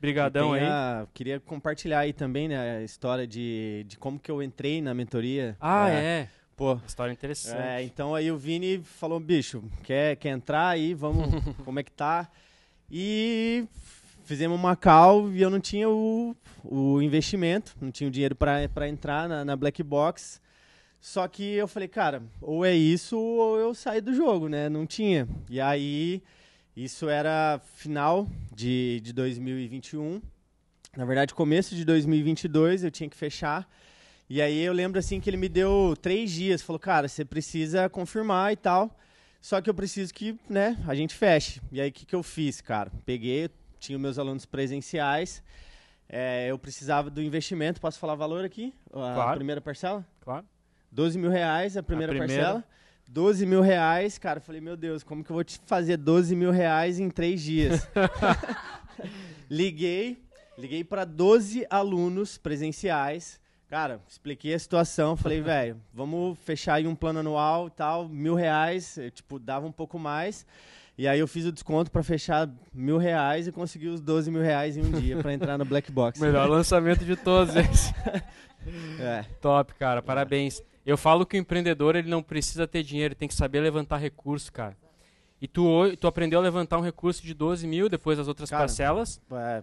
brigadão 0.00 0.52
aí. 0.52 0.62
a- 0.64 1.06
queria 1.12 1.40
compartilhar 1.40 2.00
aí 2.00 2.12
também, 2.12 2.48
né, 2.48 2.78
a 2.78 2.82
história 2.82 3.26
de, 3.26 3.84
de 3.88 3.96
como 3.98 4.18
que 4.18 4.30
eu 4.30 4.42
entrei 4.42 4.80
na 4.80 4.94
mentoria. 4.94 5.56
Ah, 5.60 5.90
é. 5.90 6.28
Pô, 6.56 6.78
História 6.86 7.12
interessante. 7.12 7.56
É, 7.60 7.82
então 7.84 8.14
aí 8.14 8.32
o 8.32 8.36
Vini 8.36 8.80
falou, 8.82 9.20
bicho, 9.20 9.62
quer, 9.84 10.16
quer 10.16 10.30
entrar 10.30 10.68
aí, 10.68 10.92
vamos, 10.92 11.26
como 11.64 11.78
é 11.78 11.82
que 11.84 11.92
tá? 11.92 12.28
E 12.90 13.64
fizemos 14.24 14.58
uma 14.58 14.74
call 14.74 15.30
e 15.32 15.40
eu 15.40 15.50
não 15.50 15.60
tinha 15.60 15.88
o, 15.88 16.34
o 16.64 17.00
investimento, 17.00 17.76
não 17.80 17.90
tinha 17.92 18.08
o 18.08 18.10
dinheiro 18.10 18.34
para 18.34 18.88
entrar 18.88 19.28
na, 19.28 19.44
na 19.44 19.54
Black 19.56 19.82
Box. 19.82 20.40
Só 21.00 21.28
que 21.28 21.44
eu 21.54 21.68
falei, 21.68 21.86
cara, 21.86 22.22
ou 22.40 22.64
é 22.64 22.74
isso 22.74 23.16
ou 23.16 23.56
eu 23.58 23.72
saio 23.72 24.02
do 24.02 24.12
jogo, 24.12 24.48
né? 24.48 24.68
Não 24.68 24.84
tinha. 24.84 25.28
E 25.48 25.60
aí, 25.60 26.20
isso 26.84 27.08
era 27.08 27.60
final 27.76 28.28
de, 28.54 29.00
de 29.02 29.12
2021. 29.12 30.20
Na 30.96 31.04
verdade, 31.04 31.34
começo 31.34 31.74
de 31.74 31.84
2022 31.84 32.84
eu 32.84 32.90
tinha 32.90 33.08
que 33.08 33.16
fechar. 33.16 33.68
E 34.30 34.40
aí 34.42 34.58
eu 34.60 34.72
lembro 34.72 34.98
assim 34.98 35.20
que 35.20 35.28
ele 35.30 35.36
me 35.36 35.48
deu 35.48 35.96
três 36.00 36.30
dias, 36.30 36.60
falou, 36.62 36.78
cara, 36.78 37.08
você 37.08 37.24
precisa 37.24 37.88
confirmar 37.88 38.52
e 38.52 38.56
tal. 38.56 38.96
Só 39.40 39.60
que 39.60 39.70
eu 39.70 39.74
preciso 39.74 40.12
que, 40.12 40.38
né, 40.48 40.76
a 40.86 40.94
gente 40.94 41.14
feche. 41.14 41.60
E 41.72 41.80
aí 41.80 41.88
o 41.88 41.92
que, 41.92 42.04
que 42.04 42.14
eu 42.14 42.22
fiz, 42.22 42.60
cara? 42.60 42.90
Peguei, 43.06 43.48
tinha 43.78 43.98
meus 43.98 44.18
alunos 44.18 44.44
presenciais. 44.44 45.42
é, 46.08 46.46
eu 46.50 46.58
precisava 46.58 47.10
do 47.10 47.20
investimento, 47.22 47.80
posso 47.80 47.98
falar 47.98 48.14
valor 48.14 48.44
aqui? 48.44 48.72
A 48.88 49.14
Claro. 49.14 49.36
primeira 49.36 49.60
parcela? 49.60 50.06
Claro. 50.20 50.44
12 50.90 51.18
mil 51.18 51.30
reais 51.30 51.76
a 51.76 51.82
primeira, 51.82 52.12
primeira. 52.12 52.42
parcela. 52.42 52.64
12 53.10 53.46
mil 53.46 53.62
reais, 53.62 54.18
cara, 54.18 54.38
eu 54.38 54.42
falei, 54.42 54.60
meu 54.60 54.76
Deus, 54.76 55.02
como 55.02 55.24
que 55.24 55.30
eu 55.30 55.34
vou 55.34 55.42
te 55.42 55.58
fazer 55.64 55.96
12 55.96 56.36
mil 56.36 56.50
reais 56.50 57.00
em 57.00 57.08
três 57.08 57.40
dias? 57.40 57.88
liguei, 59.48 60.22
liguei 60.58 60.84
para 60.84 61.06
12 61.06 61.66
alunos 61.70 62.36
presenciais. 62.36 63.40
Cara, 63.66 64.00
expliquei 64.06 64.52
a 64.52 64.58
situação, 64.58 65.16
falei, 65.16 65.40
velho, 65.40 65.80
vamos 65.92 66.38
fechar 66.40 66.74
aí 66.74 66.86
um 66.86 66.94
plano 66.94 67.20
anual 67.20 67.68
e 67.68 67.70
tal, 67.70 68.08
mil 68.08 68.34
reais, 68.34 68.98
eu, 68.98 69.10
tipo, 69.10 69.38
dava 69.38 69.66
um 69.66 69.72
pouco 69.72 69.98
mais. 69.98 70.46
E 70.96 71.08
aí 71.08 71.18
eu 71.18 71.28
fiz 71.28 71.46
o 71.46 71.52
desconto 71.52 71.90
para 71.90 72.02
fechar 72.02 72.50
mil 72.74 72.98
reais 72.98 73.46
e 73.46 73.52
consegui 73.52 73.88
os 73.88 74.00
12 74.02 74.30
mil 74.30 74.42
reais 74.42 74.76
em 74.76 74.82
um 74.82 74.90
dia 74.90 75.16
para 75.16 75.32
entrar 75.32 75.56
no 75.56 75.64
Black 75.64 75.90
Box. 75.90 76.20
Melhor 76.20 76.48
lançamento 76.48 77.04
de 77.04 77.14
todos 77.16 77.54
esse. 77.56 77.94
É, 79.00 79.24
Top, 79.40 79.72
cara. 79.74 80.02
Parabéns. 80.02 80.60
Eu 80.88 80.96
falo 80.96 81.26
que 81.26 81.36
o 81.36 81.40
empreendedor 81.40 81.96
ele 81.96 82.08
não 82.08 82.22
precisa 82.22 82.66
ter 82.66 82.82
dinheiro, 82.82 83.12
ele 83.12 83.18
tem 83.18 83.28
que 83.28 83.34
saber 83.34 83.60
levantar 83.60 83.98
recurso, 83.98 84.50
cara. 84.52 84.76
E 85.40 85.46
tu, 85.46 85.94
tu 86.00 86.06
aprendeu 86.06 86.38
a 86.40 86.42
levantar 86.42 86.78
um 86.78 86.80
recurso 86.82 87.22
de 87.22 87.34
12 87.34 87.66
mil 87.66 87.88
depois 87.88 88.16
das 88.18 88.26
outras 88.26 88.48
Cara, 88.50 88.62
parcelas. 88.62 89.20
é, 89.30 89.62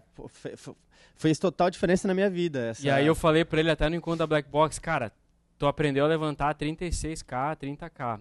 fez 1.15 1.39
total 1.39 1.69
diferença 1.69 2.07
na 2.07 2.13
minha 2.13 2.29
vida. 2.29 2.67
Essa, 2.67 2.85
E 2.85 2.89
aí 2.89 3.05
eu 3.07 3.15
falei 3.15 3.43
pra 3.43 3.59
ele 3.59 3.71
até 3.71 3.89
no 3.89 3.95
encontro 3.95 4.19
da 4.19 4.27
Black 4.27 4.47
Box, 4.49 4.79
cara, 4.79 5.11
tu 5.57 5.65
aprendeu 5.67 6.05
a 6.05 6.07
levantar 6.07 6.53
36k, 6.55 7.57
30k. 7.57 8.19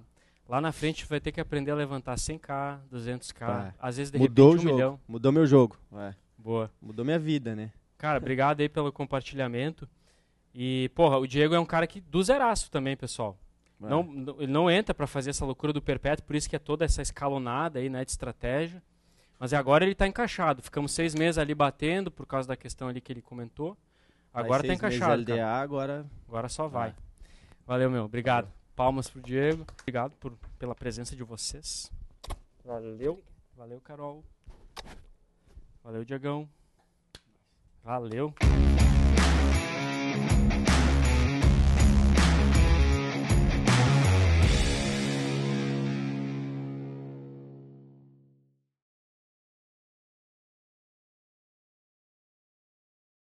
Lá 0.48 0.60
na 0.60 0.72
frente 0.72 1.06
vai 1.06 1.20
ter 1.20 1.30
que 1.32 1.40
aprender 1.40 1.70
a 1.70 1.74
levantar 1.74 2.16
100k, 2.16 2.78
200k, 2.92 3.68
É. 3.68 3.74
às 3.78 3.96
vezes 3.96 4.10
de 4.10 4.18
mudou 4.18 4.48
o 4.48 4.50
repente 4.52 4.60
um 4.60 4.68
jogo, 4.68 4.74
milhão. 4.76 5.00
mudou 5.08 5.32
meu 5.32 5.46
jogo. 5.46 5.76
É, 5.96 6.14
Boa. 6.38 6.70
mudou 6.82 7.04
minha 7.04 7.18
vida, 7.18 7.54
né? 7.54 7.70
Cara, 7.96 8.18
obrigado 8.18 8.60
aí 8.60 8.68
pelo 8.68 8.90
compartilhamento. 8.92 9.88
E, 10.54 10.88
porra, 10.94 11.18
o 11.18 11.26
Diego 11.26 11.54
é 11.54 11.58
um 11.58 11.66
cara 11.66 11.86
que 11.86 12.00
do 12.00 12.22
zeraço 12.22 12.70
também, 12.70 12.96
pessoal. 12.96 13.36
É. 13.82 13.88
Não, 13.88 14.02
não- 14.04 14.36
ele 14.40 14.52
não 14.52 14.70
entra 14.70 14.94
pra 14.94 15.06
fazer 15.06 15.30
essa 15.30 15.44
loucura 15.44 15.72
do 15.72 15.82
perpétuo, 15.82 16.24
por 16.24 16.36
isso 16.36 16.48
que 16.48 16.54
é 16.56 16.58
toda 16.60 16.84
essa 16.84 17.02
escalonada 17.02 17.78
aí, 17.80 17.88
né, 17.90 18.04
de 18.04 18.10
estratégia. 18.12 18.82
Mas 19.38 19.52
agora 19.52 19.84
ele 19.84 19.94
tá 19.94 20.06
encaixado. 20.06 20.62
Ficamos 20.62 20.92
seis 20.92 21.14
meses 21.14 21.38
ali 21.38 21.54
batendo 21.54 22.10
por 22.10 22.24
causa 22.24 22.46
da 22.48 22.56
questão 22.56 22.88
ali 22.88 23.00
que 23.00 23.12
ele 23.12 23.20
comentou. 23.20 23.76
Agora 24.32 24.62
tá 24.62 24.68
seis 24.68 24.80
meses 24.80 24.96
encaixado. 24.96 25.20
LDA, 25.22 25.36
cara. 25.36 25.60
agora 25.60 26.06
Agora 26.28 26.48
só 26.48 26.68
vai. 26.68 26.90
Ah. 26.90 26.94
Valeu, 27.66 27.90
meu. 27.90 28.04
Obrigado. 28.04 28.48
Palmas 28.76 29.10
pro 29.10 29.20
Diego. 29.20 29.66
Obrigado 29.80 30.12
por, 30.20 30.32
pela 30.58 30.74
presença 30.74 31.14
de 31.16 31.22
vocês. 31.24 31.90
Valeu. 32.64 33.22
Valeu, 33.56 33.80
Carol. 33.80 34.24
Valeu, 35.82 36.04
Diegão. 36.04 36.48
Valeu. 37.82 38.34